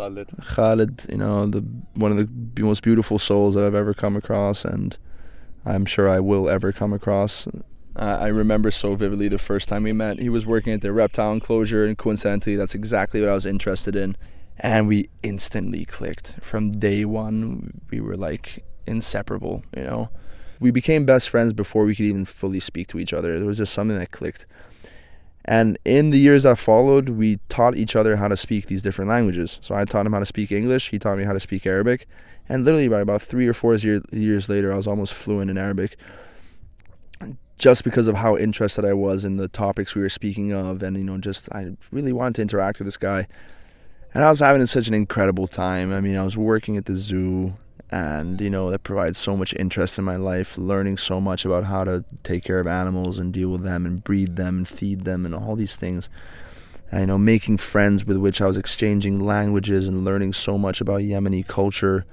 [0.00, 0.28] Khalid.
[0.42, 1.60] Khalid, you know, the
[1.94, 4.96] one of the most beautiful souls that I've ever come across, and
[5.64, 7.46] I'm sure I will ever come across.
[7.96, 10.18] Uh, I remember so vividly the first time we met.
[10.18, 13.94] He was working at the reptile enclosure, and coincidentally, that's exactly what I was interested
[13.94, 14.16] in.
[14.58, 16.34] And we instantly clicked.
[16.40, 20.10] From day one, we were like inseparable, you know.
[20.60, 23.38] We became best friends before we could even fully speak to each other.
[23.38, 24.46] There was just something that clicked.
[25.44, 29.08] And in the years that followed, we taught each other how to speak these different
[29.08, 29.58] languages.
[29.62, 32.06] So I taught him how to speak English, he taught me how to speak Arabic.
[32.48, 35.56] And literally, by about three or four year, years later, I was almost fluent in
[35.56, 35.96] Arabic
[37.58, 40.82] just because of how interested I was in the topics we were speaking of.
[40.82, 43.28] And, you know, just I really wanted to interact with this guy.
[44.12, 45.92] And I was having such an incredible time.
[45.92, 47.54] I mean, I was working at the zoo
[47.90, 51.64] and you know that provides so much interest in my life learning so much about
[51.64, 55.04] how to take care of animals and deal with them and breed them and feed
[55.04, 56.08] them and all these things
[56.92, 60.80] and, you know making friends with which I was exchanging languages and learning so much
[60.80, 62.06] about Yemeni culture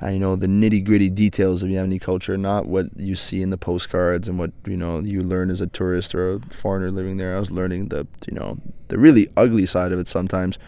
[0.00, 3.50] uh, you know the nitty gritty details of Yemeni culture, not what you see in
[3.50, 7.16] the postcards and what you know you learn as a tourist or a foreigner living
[7.16, 7.36] there.
[7.36, 10.58] I was learning the you know the really ugly side of it sometimes.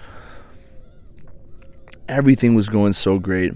[2.09, 3.53] Everything was going so great.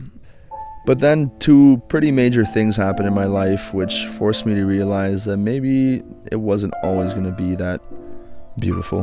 [0.86, 5.24] But then two pretty major things happened in my life which forced me to realize
[5.24, 7.80] that maybe it wasn't always going to be that
[8.58, 9.00] beautiful.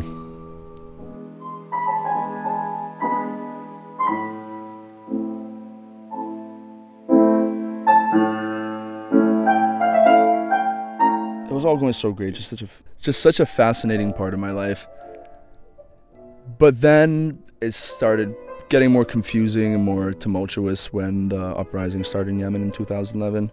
[11.50, 12.67] It was all going so great, just such a
[13.02, 14.88] just such a fascinating part of my life.
[16.60, 18.36] But then it started
[18.72, 23.52] getting more confusing and more tumultuous when the uprising started in Yemen in 2011.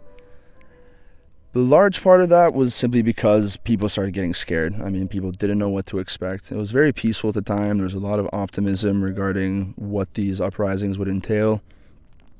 [1.54, 4.80] The large part of that was simply because people started getting scared.
[4.80, 6.52] I mean, people didn't know what to expect.
[6.52, 7.78] It was very peaceful at the time.
[7.78, 11.62] There was a lot of optimism regarding what these uprisings would entail.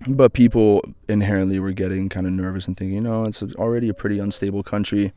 [0.07, 3.95] But people inherently were getting kind of nervous and thinking, you know, it's already a
[3.95, 5.13] pretty unstable country.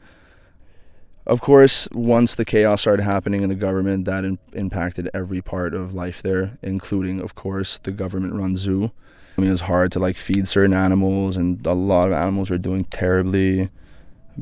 [1.28, 5.74] Of course, once the chaos started happening in the government, that in- impacted every part
[5.74, 8.92] of life there, including, of course, the government-run zoo.
[9.38, 12.50] I mean, it was hard to like feed certain animals, and a lot of animals
[12.50, 13.70] were doing terribly,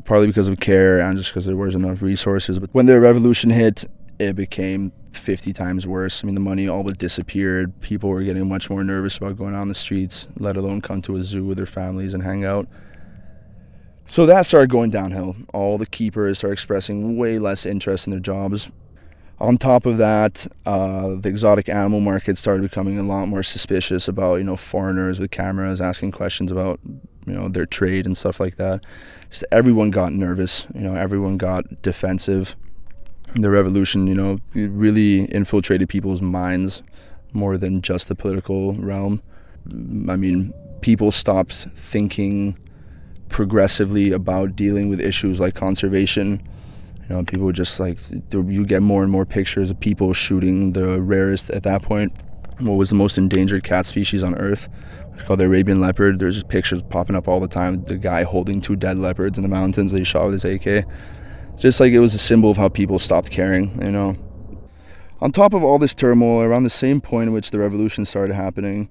[0.04, 2.58] partly because of care and just because there wasn't enough resources.
[2.58, 3.84] But when the revolution hit,
[4.18, 6.22] it became 50 times worse.
[6.22, 7.78] I mean, the money all but disappeared.
[7.80, 11.02] People were getting much more nervous about going out on the streets, let alone come
[11.02, 12.68] to a zoo with their families and hang out.
[14.10, 15.36] So that started going downhill.
[15.54, 18.68] All the keepers started expressing way less interest in their jobs.
[19.38, 24.08] On top of that, uh, the exotic animal market started becoming a lot more suspicious
[24.08, 26.80] about you know foreigners with cameras asking questions about
[27.24, 28.84] you know their trade and stuff like that.
[29.30, 30.66] Just everyone got nervous.
[30.74, 32.56] You know, everyone got defensive.
[33.34, 36.82] The revolution, you know, really infiltrated people's minds
[37.32, 39.22] more than just the political realm.
[40.08, 42.58] I mean, people stopped thinking
[43.30, 46.42] progressively about dealing with issues like conservation.
[47.02, 47.96] You know, people just like
[48.32, 52.12] you get more and more pictures of people shooting the rarest at that point.
[52.58, 54.68] What was the most endangered cat species on Earth?
[55.14, 56.18] It's called the Arabian leopard.
[56.18, 57.84] There's just pictures popping up all the time.
[57.84, 60.84] The guy holding two dead leopards in the mountains that he shot with his AK.
[61.58, 63.82] Just like it was a symbol of how people stopped caring.
[63.82, 64.16] You know.
[65.20, 68.34] On top of all this turmoil, around the same point in which the revolution started
[68.34, 68.88] happening,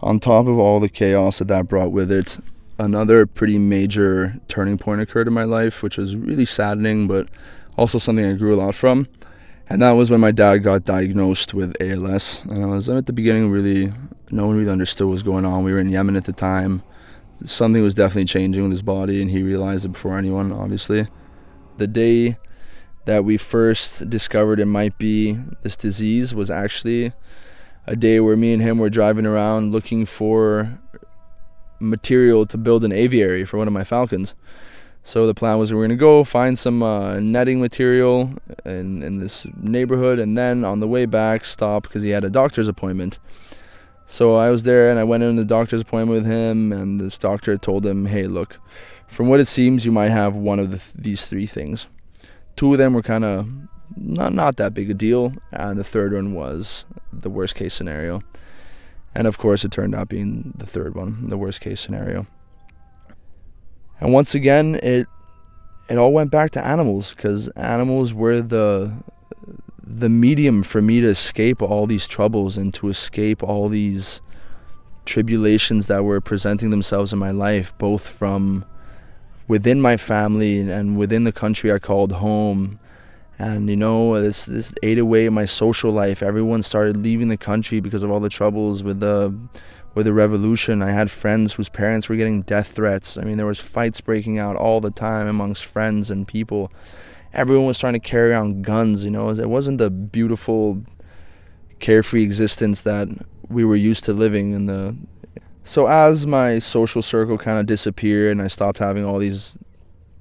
[0.00, 2.38] on top of all the chaos that that brought with it,
[2.78, 7.28] another pretty major turning point occurred in my life, which was really saddening, but
[7.76, 9.08] also something I grew a lot from.
[9.68, 12.42] And that was when my dad got diagnosed with ALS.
[12.44, 13.92] And I was at the beginning really,
[14.30, 15.64] no one really understood what was going on.
[15.64, 16.82] We were in Yemen at the time.
[17.44, 21.08] Something was definitely changing with his body, and he realized it before anyone, obviously.
[21.76, 22.38] The day
[23.04, 27.12] that we first discovered it might be this disease was actually
[27.86, 30.78] a day where me and him were driving around looking for
[31.78, 34.34] material to build an aviary for one of my falcons.
[35.06, 38.32] So the plan was we going to go find some uh, netting material
[38.64, 42.28] in, in this neighborhood and then on the way back stop because he had a
[42.28, 43.20] doctor's appointment.
[44.04, 47.18] So I was there and I went in the doctor's appointment with him and this
[47.18, 48.58] doctor told him, hey, look,
[49.06, 51.86] from what it seems, you might have one of the th- these three things.
[52.56, 53.48] Two of them were kind of
[53.96, 58.22] not, not that big a deal and the third one was the worst case scenario.
[59.16, 62.26] And of course, it turned out being the third one, the worst case scenario.
[63.98, 65.06] And once again, it
[65.88, 68.92] it all went back to animals because animals were the
[69.82, 74.20] the medium for me to escape all these troubles and to escape all these
[75.06, 78.66] tribulations that were presenting themselves in my life, both from
[79.48, 82.78] within my family and within the country I called home
[83.38, 86.22] and you know this this ate away my social life.
[86.22, 89.36] Everyone started leaving the country because of all the troubles with the
[89.94, 90.82] with the revolution.
[90.82, 93.18] I had friends whose parents were getting death threats.
[93.18, 96.72] I mean there was fights breaking out all the time amongst friends and people.
[97.32, 99.28] Everyone was trying to carry around guns you know.
[99.30, 100.82] It wasn't the beautiful
[101.78, 103.08] carefree existence that
[103.48, 104.96] we were used to living in the
[105.64, 109.58] so as my social circle kind of disappeared and i stopped having all these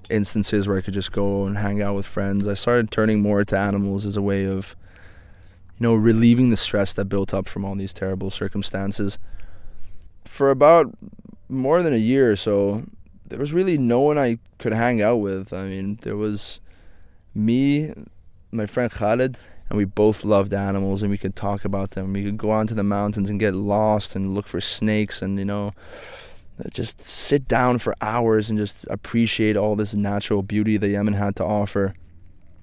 [0.10, 2.48] instances where I could just go and hang out with friends.
[2.48, 4.76] I started turning more to animals as a way of,
[5.80, 9.18] you know, relieving the stress that built up from all these terrible circumstances.
[10.24, 10.96] For about
[11.50, 12.84] more than a year or so,
[13.28, 15.54] there was really no one I could hang out with.
[15.54, 16.60] I mean, there was
[17.34, 17.94] me,
[18.52, 19.38] my friend Khaled,
[19.70, 22.14] and we both loved animals and we could talk about them.
[22.14, 25.40] We could go out to the mountains and get lost and look for snakes and,
[25.40, 25.74] you know,
[26.72, 31.36] just sit down for hours and just appreciate all this natural beauty that Yemen had
[31.38, 31.94] to offer.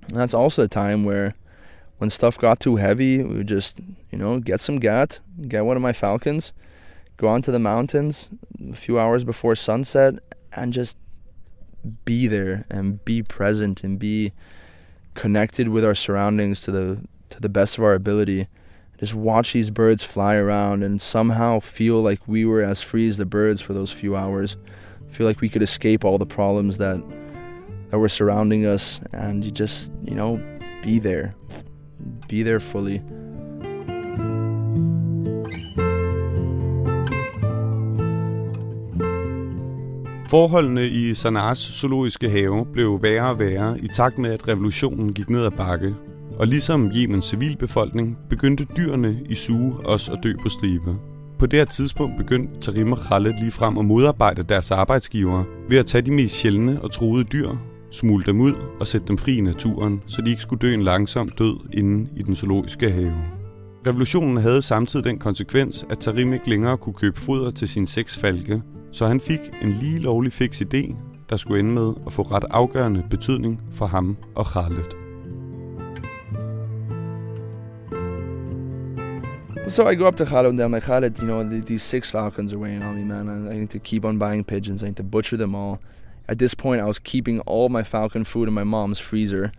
[0.08, 1.34] And that's also a time where
[1.98, 5.76] when stuff got too heavy, we would just, you know, get some gat, get one
[5.76, 6.52] of my falcons,
[7.16, 8.28] go onto the mountains
[8.70, 10.14] a few hours before sunset
[10.52, 10.98] and just
[12.04, 14.32] be there and be present and be
[15.14, 17.00] connected with our surroundings to the
[17.30, 18.48] to the best of our ability.
[19.02, 23.16] Just watch these birds fly around and somehow feel like we were as free as
[23.16, 24.56] the birds for those few hours.
[25.10, 27.02] Feel like we could escape all the problems that
[27.90, 30.40] that were surrounding us and you just, you know,
[30.84, 31.34] be there.
[32.28, 33.02] Be there fully.
[40.28, 45.30] Forholdene i Sana'as zoologiske have blev værre og værre i takt med, at revolutionen gik
[45.30, 45.94] ned ad bakke.
[46.42, 50.96] Og ligesom Jemens civilbefolkning, begyndte dyrene i suge også at dø på stribe.
[51.38, 55.78] På det her tidspunkt begyndte Tarim og Khaled lige frem at modarbejde deres arbejdsgivere ved
[55.78, 57.48] at tage de mest sjældne og troede dyr,
[57.90, 60.82] smule dem ud og sætte dem fri i naturen, så de ikke skulle dø en
[60.82, 63.14] langsom død inde i den zoologiske have.
[63.86, 68.18] Revolutionen havde samtidig den konsekvens, at Tarim ikke længere kunne købe foder til sine seks
[68.18, 70.94] falke, så han fik en lige lovlig fix idé,
[71.30, 75.01] der skulle ende med at få ret afgørende betydning for ham og Khaled.
[79.68, 82.52] So I go up to Khaled and I'm like, Khaled, you know, these six falcons
[82.52, 83.28] are weighing on me, man.
[83.48, 84.82] I, need to keep on buying pigeons.
[84.82, 85.80] I need to butcher them all.
[86.28, 89.52] At this point, I was keeping all my falcon food in my mom's freezer.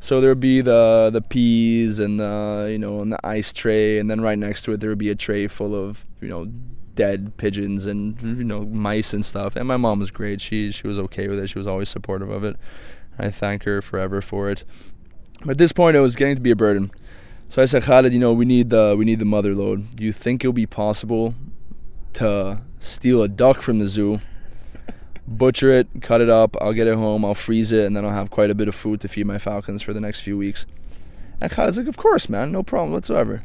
[0.00, 3.98] So there would be the the peas and the you know and the ice tray,
[3.98, 6.46] and then right next to it there would be a tray full of you know
[6.94, 9.56] dead pigeons and you know mice and stuff.
[9.56, 10.40] And my mom was great.
[10.40, 11.48] She she was okay with it.
[11.48, 12.56] She was always supportive of it.
[13.18, 14.64] I thank her forever for it.
[15.40, 16.90] But at this point, it was getting to be a burden.
[17.48, 19.96] So I said, Khalid, you know, we need the we need the mother load.
[19.96, 21.34] Do you think it'll be possible
[22.14, 24.20] to steal a duck from the zoo,
[25.26, 26.56] butcher it, cut it up?
[26.60, 27.24] I'll get it home.
[27.24, 29.38] I'll freeze it, and then I'll have quite a bit of food to feed my
[29.38, 30.66] falcons for the next few weeks.
[31.40, 33.44] And Khalid's like, of course, man, no problem whatsoever.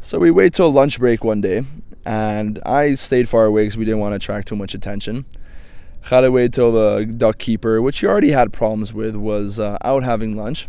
[0.00, 1.62] So we wait till lunch break one day,
[2.04, 5.24] and I stayed far away because we didn't want to attract too much attention.
[6.04, 10.02] Had waited till the duck keeper, which he already had problems with, was uh, out
[10.02, 10.68] having lunch.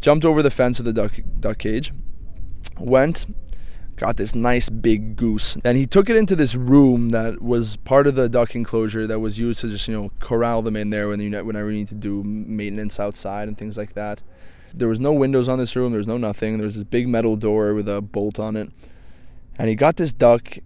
[0.00, 1.92] Jumped over the fence of the duck duck cage,
[2.78, 3.26] went,
[3.96, 8.06] got this nice big goose, and he took it into this room that was part
[8.06, 11.08] of the duck enclosure that was used to just you know corral them in there
[11.08, 14.22] when you whenever you need to do maintenance outside and things like that.
[14.72, 15.92] There was no windows on this room.
[15.92, 16.58] There was no nothing.
[16.58, 18.70] There was this big metal door with a bolt on it
[19.58, 20.58] and he got this duck,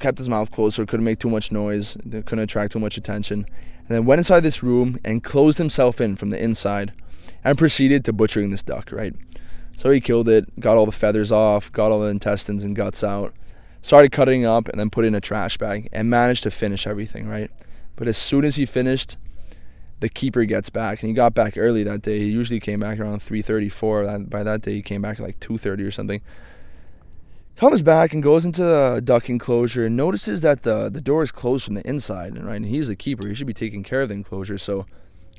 [0.00, 2.96] kept his mouth closed so it couldn't make too much noise, couldn't attract too much
[2.96, 3.44] attention,
[3.80, 6.92] and then went inside this room and closed himself in from the inside
[7.44, 9.14] and proceeded to butchering this duck, right?
[9.76, 13.04] So he killed it, got all the feathers off, got all the intestines and guts
[13.04, 13.34] out,
[13.82, 17.28] started cutting up, and then put in a trash bag and managed to finish everything,
[17.28, 17.50] right?
[17.96, 19.16] But as soon as he finished,
[20.00, 22.18] the keeper gets back and he got back early that day.
[22.20, 24.28] He usually came back around 3:34.
[24.28, 26.20] By that day, he came back at like 2:30 or something
[27.56, 31.30] comes back and goes into the duck enclosure and notices that the, the door is
[31.30, 32.36] closed from the inside.
[32.42, 33.28] Right, and he's the keeper.
[33.28, 34.58] He should be taking care of the enclosure.
[34.58, 34.86] So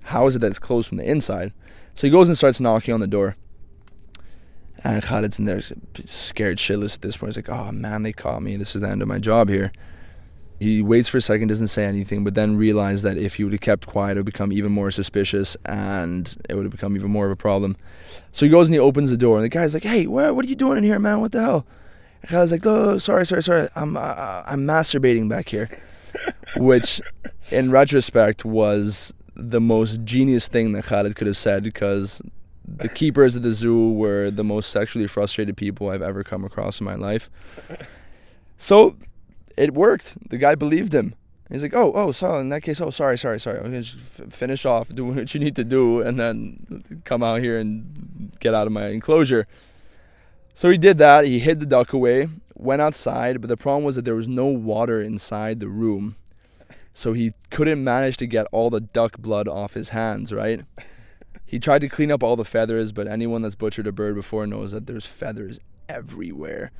[0.03, 1.53] how is it that it's closed from the inside?
[1.95, 3.37] So he goes and starts knocking on the door.
[4.83, 5.61] And Khalid's in there,
[6.05, 7.33] scared shitless at this point.
[7.33, 8.55] He's like, "Oh man, they caught me.
[8.57, 9.71] This is the end of my job here."
[10.59, 13.51] He waits for a second, doesn't say anything, but then realized that if he would
[13.51, 17.09] have kept quiet, it would become even more suspicious, and it would have become even
[17.11, 17.75] more of a problem.
[18.31, 20.45] So he goes and he opens the door, and the guy's like, "Hey, where, what
[20.45, 21.21] are you doing in here, man?
[21.21, 21.65] What the hell?"
[22.31, 23.69] Was like, "Oh, sorry, sorry, sorry.
[23.75, 25.69] I'm uh, I'm masturbating back here,"
[26.57, 27.01] which,
[27.51, 32.21] in retrospect, was the most genius thing that Khalid could have said because
[32.67, 36.79] the keepers at the zoo were the most sexually frustrated people I've ever come across
[36.79, 37.29] in my life.
[38.57, 38.95] So
[39.57, 40.29] it worked.
[40.29, 41.15] The guy believed him.
[41.51, 43.59] He's like, "Oh, oh, so in that case, oh, sorry, sorry, sorry.
[43.59, 43.83] I'm gonna
[44.31, 48.55] finish off, do what you need to do, and then come out here and get
[48.55, 49.45] out of my enclosure."
[50.55, 51.25] So he did that.
[51.25, 54.45] He hid the duck away, went outside, but the problem was that there was no
[54.45, 56.15] water inside the room.
[56.97, 60.61] So he couldn't manage to get all the duck blood off his hands, right?
[61.45, 64.47] He tried to clean up all the feathers, but anyone that's butchered a bird before
[64.47, 66.71] knows that there's feathers everywhere.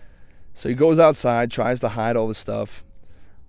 [0.53, 2.85] So he goes outside, tries to hide all the stuff,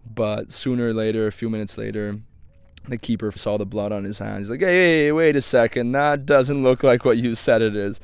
[0.04, 2.18] but sooner or later, a few minutes later,
[2.88, 4.48] the keeper saw the blood on his hands.
[4.48, 8.00] He's like, hey, wait a second, that doesn't look like what you said it is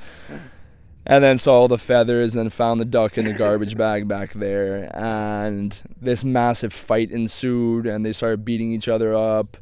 [1.05, 4.07] and then saw all the feathers and then found the duck in the garbage bag
[4.07, 4.89] back there.
[4.95, 9.57] And this massive fight ensued and they started beating each other up.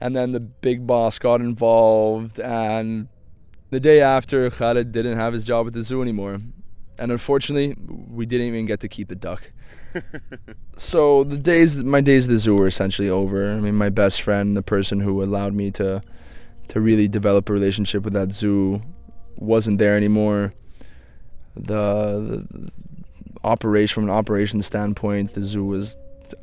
[0.00, 3.08] And then the big boss got involved and
[3.70, 6.40] the day after Khalid didn't have his job at the zoo anymore.
[6.98, 9.50] And unfortunately we didn't even get to keep the duck.
[10.78, 13.50] So the days my days at the zoo were essentially over.
[13.50, 16.02] I mean my best friend the person who allowed me to
[16.68, 18.82] to really develop a relationship with that zoo
[19.36, 20.52] wasn't there anymore
[21.56, 22.70] the, the
[23.44, 25.96] operation from an operation standpoint, the zoo was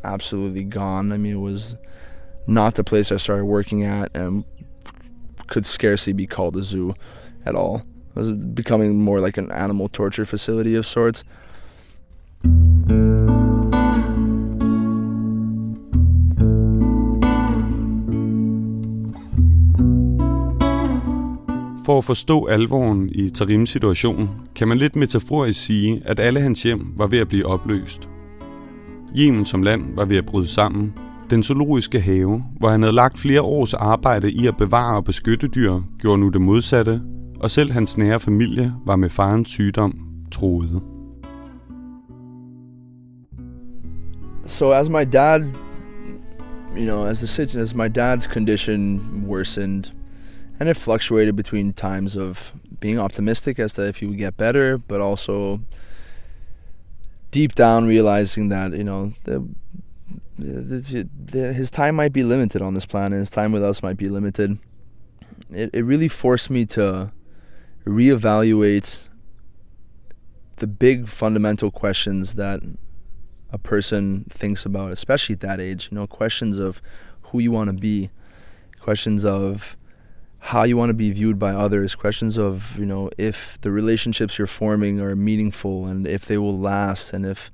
[0.03, 1.11] absolutely gone.
[1.11, 1.75] I mean, it was
[2.47, 4.43] not the place I started working at and
[5.47, 6.93] could scarcely be called a zoo
[7.45, 7.85] at all.
[8.15, 11.23] It was becoming more like an animal torture facility of sorts.
[21.85, 26.63] For at forstå alvoren i Tarims situation, kan man lidt metaforisk sige, at alle hans
[26.63, 28.09] hjem var ved at blive opløst.
[29.17, 30.93] Yemen som land var ved at bryde sammen.
[31.29, 35.47] Den zoologiske have, hvor han havde lagt flere års arbejde i at bevare og beskytte
[35.47, 37.01] dyr, gjorde nu det modsatte,
[37.39, 39.93] og selv hans nære familie var med farens sygdom
[40.31, 40.81] troede.
[44.47, 45.39] So as my dad,
[46.77, 49.83] you know, as the situation, as my dad's condition worsened,
[50.59, 54.77] and it fluctuated between times of being optimistic as to if he would get better,
[54.77, 55.61] but also
[57.31, 59.47] deep down realizing that you know the,
[60.37, 63.19] the, the, his time might be limited on this planet.
[63.19, 64.59] His time with us might be limited.
[65.49, 67.11] It it really forced me to
[67.85, 68.99] reevaluate
[70.57, 72.61] the big fundamental questions that
[73.49, 75.89] a person thinks about, especially at that age.
[75.91, 76.81] You know, questions of
[77.23, 78.11] who you want to be,
[78.79, 79.77] questions of
[80.47, 84.37] how you want to be viewed by others, questions of, you know, if the relationships
[84.37, 87.49] you're forming are meaningful and if they will last and if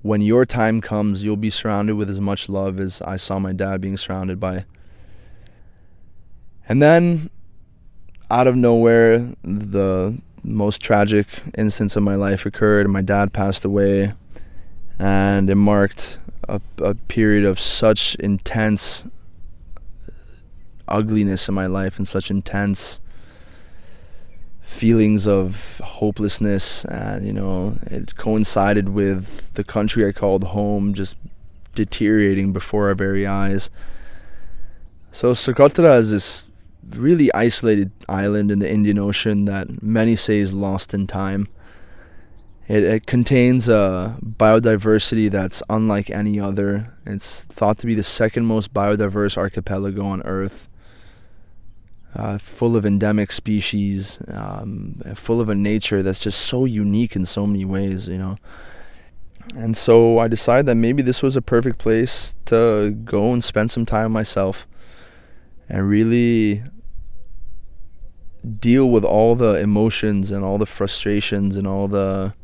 [0.00, 3.52] when your time comes you'll be surrounded with as much love as I saw my
[3.52, 4.64] dad being surrounded by.
[6.66, 7.28] And then
[8.30, 11.26] out of nowhere the most tragic
[11.58, 14.14] instance of my life occurred my dad passed away
[14.98, 16.18] and it marked
[16.48, 19.04] a, a period of such intense
[20.92, 23.00] ugliness in my life and such intense
[24.62, 31.14] feelings of hopelessness and you know it coincided with the country I called home just
[31.74, 33.70] deteriorating before our very eyes.
[35.10, 36.48] So Socotra is this
[36.90, 41.48] really isolated island in the Indian Ocean that many say is lost in time.
[42.68, 46.94] It, it contains a biodiversity that's unlike any other.
[47.04, 50.68] It's thought to be the second most biodiverse archipelago on earth
[52.14, 57.24] uh, full of endemic species, um, full of a nature that's just so unique in
[57.24, 58.36] so many ways, you know.
[59.54, 63.70] And so I decided that maybe this was a perfect place to go and spend
[63.70, 64.66] some time myself
[65.68, 66.62] and really
[68.60, 72.34] deal with all the emotions and all the frustrations and all the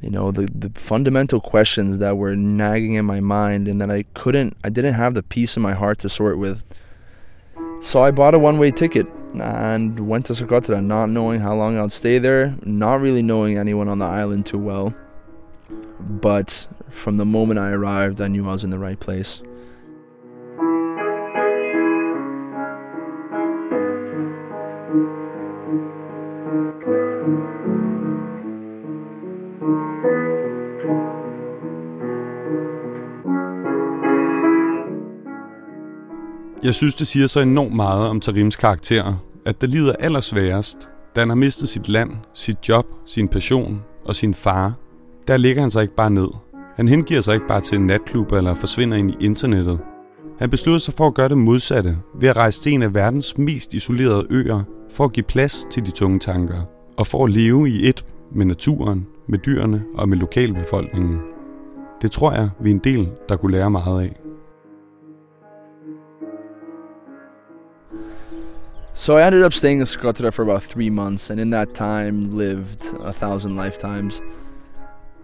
[0.00, 4.04] you know the the fundamental questions that were nagging in my mind and that I
[4.14, 6.64] couldn't I didn't have the peace in my heart to sort with
[7.80, 11.78] so I bought a one way ticket and went to Socotra, not knowing how long
[11.78, 14.94] I'd stay there, not really knowing anyone on the island too well.
[16.00, 19.40] But from the moment I arrived, I knew I was in the right place.
[36.64, 39.14] Jeg synes, det siger så enormt meget om Tarims karakter,
[39.46, 40.76] at der lider allersværest,
[41.16, 44.74] da han har mistet sit land, sit job, sin passion og sin far,
[45.28, 46.28] der ligger han sig ikke bare ned.
[46.76, 49.78] Han hengiver sig ikke bare til en natklub eller forsvinder ind i internettet.
[50.38, 53.38] Han beslutter sig for at gøre det modsatte ved at rejse til en af verdens
[53.38, 56.62] mest isolerede øer for at give plads til de tunge tanker
[56.96, 58.04] og for at leve i et
[58.34, 61.20] med naturen, med dyrene og med lokalbefolkningen.
[62.02, 64.29] Det tror jeg, vi er en del, der kunne lære meget af.
[69.00, 72.36] So I ended up staying in Socotra for about three months, and in that time
[72.36, 74.20] lived a thousand lifetimes.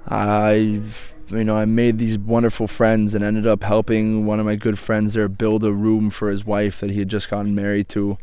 [0.08, 0.80] I,
[1.28, 4.78] you know, I made these wonderful friends and ended up helping one of my good
[4.78, 8.16] friends there build a room for his wife that he had just gotten married to,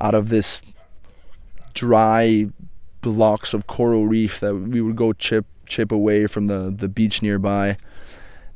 [0.00, 0.62] out of this
[1.74, 2.46] dry
[3.02, 7.20] blocks of coral reef that we would go chip chip away from the the beach
[7.20, 7.76] nearby.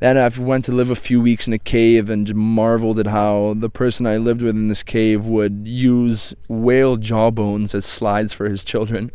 [0.01, 3.55] Then I went to live a few weeks in a cave and marveled at how
[3.57, 8.49] the person I lived with in this cave would use whale jawbones as slides for
[8.49, 9.11] his children.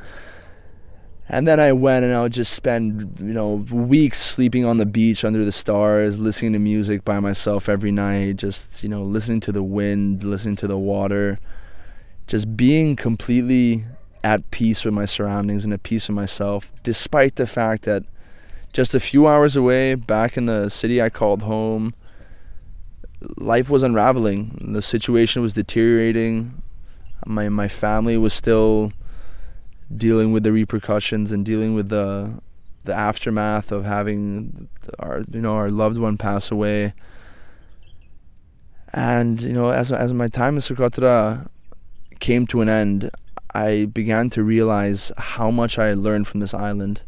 [1.29, 4.85] And then I went and I would just spend, you know, weeks sleeping on the
[4.85, 9.39] beach under the stars, listening to music by myself every night, just, you know, listening
[9.41, 11.39] to the wind, listening to the water,
[12.27, 13.85] just being completely
[14.21, 18.03] at peace with my surroundings and at peace with myself, despite the fact that
[18.73, 21.93] just a few hours away, back in the city I called home,
[23.37, 24.71] life was unraveling.
[24.73, 26.61] The situation was deteriorating.
[27.25, 28.91] My my family was still
[29.95, 32.41] dealing with the repercussions and dealing with the
[32.83, 34.67] the aftermath of having
[34.99, 36.93] our you know our loved one pass away.
[38.91, 41.47] And you know, as as my time in Socotra
[42.19, 43.09] came to an end,
[43.53, 47.01] I began to realize how much I had learned from this island,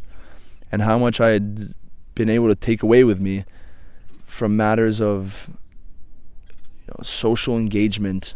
[0.72, 1.74] and how much I had
[2.16, 3.46] been able to take away with me
[4.26, 5.50] from matters of
[6.50, 8.36] you know, social engagement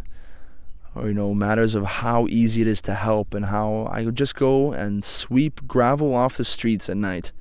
[0.96, 4.16] or you know matters of how easy it is to help and how I would
[4.16, 7.32] just go and sweep gravel off the streets at night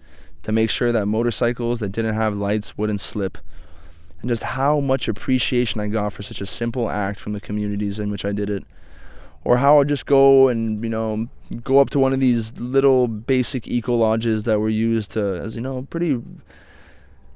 [0.43, 3.39] to make sure that motorcycles that didn't have lights wouldn't slip.
[4.20, 7.99] And just how much appreciation I got for such a simple act from the communities
[7.99, 8.64] in which I did it
[9.45, 11.28] or how I'd just go and you know
[11.62, 15.55] go up to one of these little basic eco lodges that were used to as
[15.55, 16.20] you know pretty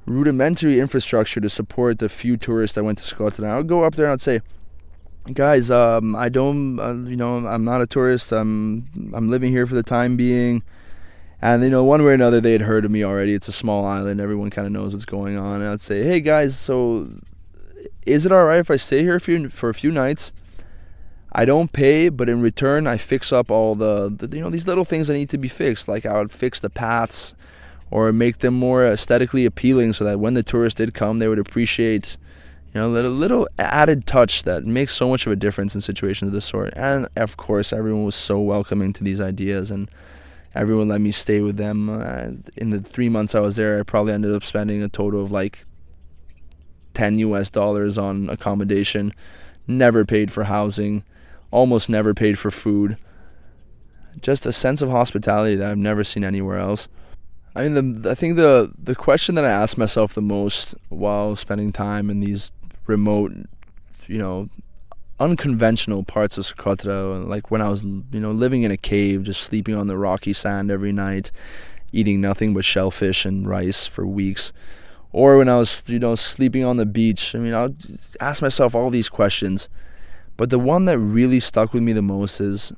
[0.06, 3.48] rudimentary infrastructure to support the few tourists that went to Socotra.
[3.50, 4.40] I would go up there and I'd say,
[5.32, 8.32] guys, um, I don't, uh, you know, I'm not a tourist.
[8.32, 10.62] I'm, I'm living here for the time being.
[11.40, 13.34] And you know, one way or another, they had heard of me already.
[13.34, 14.20] It's a small island.
[14.20, 15.60] Everyone kind of knows what's going on.
[15.60, 17.08] And I'd say, hey guys, so
[18.06, 20.32] is it all right if I stay here for a few nights?
[21.34, 24.66] I don't pay, but in return, I fix up all the, the, you know these
[24.66, 25.88] little things that need to be fixed.
[25.88, 27.34] Like I would fix the paths,
[27.90, 31.38] or make them more aesthetically appealing, so that when the tourists did come, they would
[31.38, 32.16] appreciate
[32.74, 36.28] you know, a little, added touch that makes so much of a difference in situations
[36.28, 36.72] of this sort.
[36.74, 39.90] And of course, everyone was so welcoming to these ideas, and
[40.54, 41.88] everyone let me stay with them.
[41.90, 45.22] Uh, in the three months I was there, I probably ended up spending a total
[45.22, 45.66] of like
[46.94, 49.12] 10 US dollars on accommodation,
[49.66, 51.04] never paid for housing,
[51.52, 52.96] almost never paid for food.
[54.20, 56.88] Just a sense of hospitality that I've never seen anywhere else.
[57.54, 61.36] I mean, the I think the the question that I ask myself the most while
[61.36, 62.50] spending time in these
[62.86, 63.32] remote,
[64.06, 64.48] you know,
[65.20, 67.26] unconventional parts of Socotra.
[67.26, 70.32] Like when I was, you know, living in a cave, just sleeping on the rocky
[70.32, 71.30] sand every night,
[71.92, 74.52] eating nothing but shellfish and rice for weeks.
[75.12, 77.34] Or when I was, you know, sleeping on the beach.
[77.34, 77.74] I mean, I'll
[78.18, 79.68] ask myself all these questions.
[80.36, 82.72] But the one that really stuck with me the most is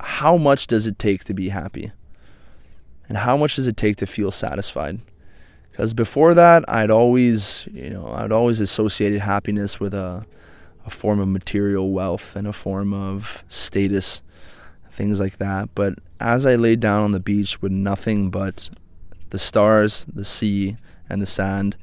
[0.00, 1.92] how much does it take to be happy?
[3.08, 5.00] And how much does it take to feel satisfied?
[5.70, 10.26] Because before that, I'd always, you know, I'd always associated happiness with a,
[10.86, 14.22] a form of material wealth and a form of status,
[14.90, 15.74] things like that.
[15.74, 18.70] But as I laid down on the beach with nothing but
[19.30, 20.76] the stars, the sea,
[21.08, 21.76] and the sand,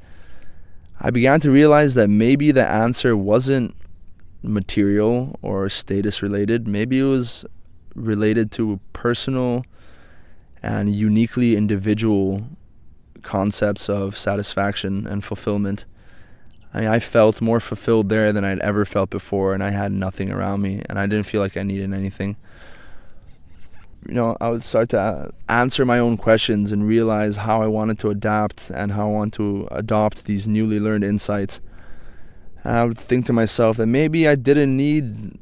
[1.00, 3.74] I began to realize that maybe the answer wasn't
[4.42, 6.68] material or status related.
[6.68, 7.44] Maybe it was
[7.94, 9.64] related to personal
[10.62, 12.44] and uniquely individual
[13.22, 15.84] concepts of satisfaction and fulfillment.
[16.72, 19.90] I mean, I felt more fulfilled there than I'd ever felt before, and I had
[19.92, 22.36] nothing around me, and I didn't feel like I needed anything.
[24.06, 27.66] You know, I would start to uh, answer my own questions and realize how I
[27.66, 31.60] wanted to adapt and how I want to adopt these newly learned insights.
[32.64, 35.38] I would think to myself that maybe I didn't need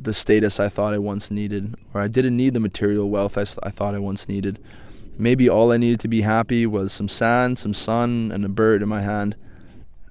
[0.00, 3.46] the status I thought I once needed, or I didn't need the material wealth I,
[3.62, 4.58] I thought I once needed
[5.16, 8.82] Maybe all I needed to be happy was some sand, some sun, and a bird
[8.82, 9.36] in my hand.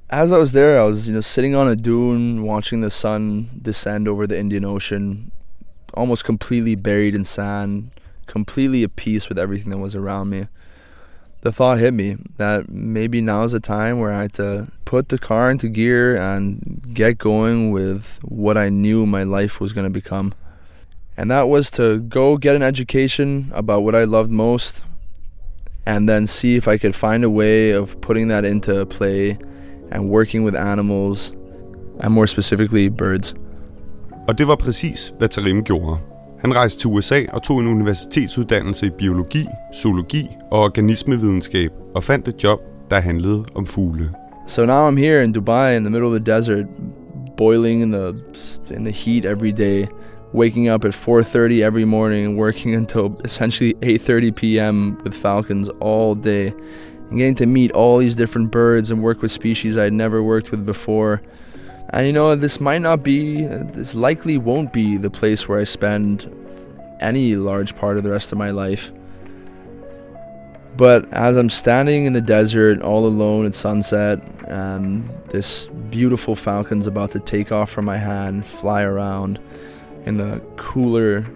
[0.09, 3.49] As I was there, I was, you know, sitting on a dune, watching the sun
[3.61, 5.31] descend over the Indian Ocean,
[5.93, 7.91] almost completely buried in sand,
[8.27, 10.47] completely at peace with everything that was around me.
[11.43, 15.17] The thought hit me that maybe now's the time where I had to put the
[15.17, 19.99] car into gear and get going with what I knew my life was going to
[20.01, 20.33] become.
[21.17, 24.83] And that was to go get an education about what I loved most,
[25.85, 29.37] and then see if I could find a way of putting that into play
[29.91, 31.33] and working with animals,
[31.99, 33.35] and more specifically birds.
[34.27, 35.97] Og det var præcis, hvad Tarim gjorde.
[36.43, 42.27] Han rejste til USA og tog en universitetsuddannelse i biologi, zoologi og organismevidenskab og fandt
[42.27, 42.59] et job,
[42.91, 44.11] der handlede om fugle.
[44.47, 46.65] So now I'm here in Dubai in the middle of the desert,
[47.37, 48.07] boiling in the
[48.75, 49.87] in the heat every day.
[50.33, 54.97] waking up at 4:30 every morning and working until essentially 8:30 p.m.
[55.03, 56.53] with falcons all day
[57.09, 60.51] and getting to meet all these different birds and work with species I'd never worked
[60.51, 61.21] with before.
[61.93, 65.63] And you know, this might not be this likely won't be the place where I
[65.63, 66.27] spend
[66.99, 68.91] any large part of the rest of my life.
[70.75, 76.87] But as I'm standing in the desert all alone at sunset, and this beautiful falcon's
[76.87, 79.39] about to take off from my hand, fly around,
[80.05, 81.27] in the cooler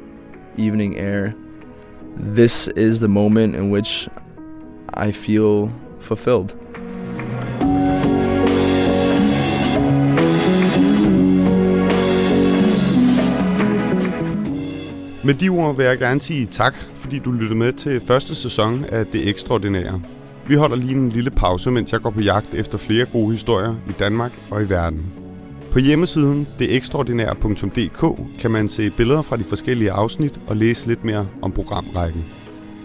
[0.57, 1.35] evening air,
[2.15, 4.09] this is the moment in which
[4.95, 6.55] I feel fulfilled.
[15.27, 18.85] Med de ord vil jeg gerne sige tak, fordi du lyttede med til første sæson
[18.85, 20.01] af Det Ekstraordinære.
[20.47, 23.75] Vi holder lige en lille pause, mens jeg går på jagt efter flere gode historier
[23.89, 25.05] i Danmark og i verden.
[25.71, 31.27] På hjemmesiden detekstraordinære.dk kan man se billeder fra de forskellige afsnit og læse lidt mere
[31.41, 32.25] om programrækken.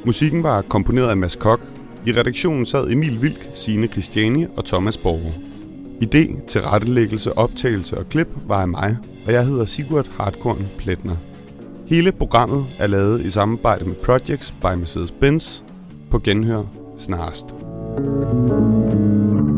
[0.05, 1.61] Musikken var komponeret af Mads Kok.
[2.07, 5.33] I redaktionen sad Emil Vilk, Signe Christiani og Thomas Borger.
[6.05, 11.17] Idé, tilrettelæggelse, optagelse og klip var af mig, og jeg hedder Sigurd Hartkorn Pletner.
[11.93, 15.63] Hele programmet er lavet i samarbejde med Projects by Mercedes-Benz.
[16.11, 16.65] På genhør
[16.99, 17.47] snarest.
[17.97, 19.52] thank you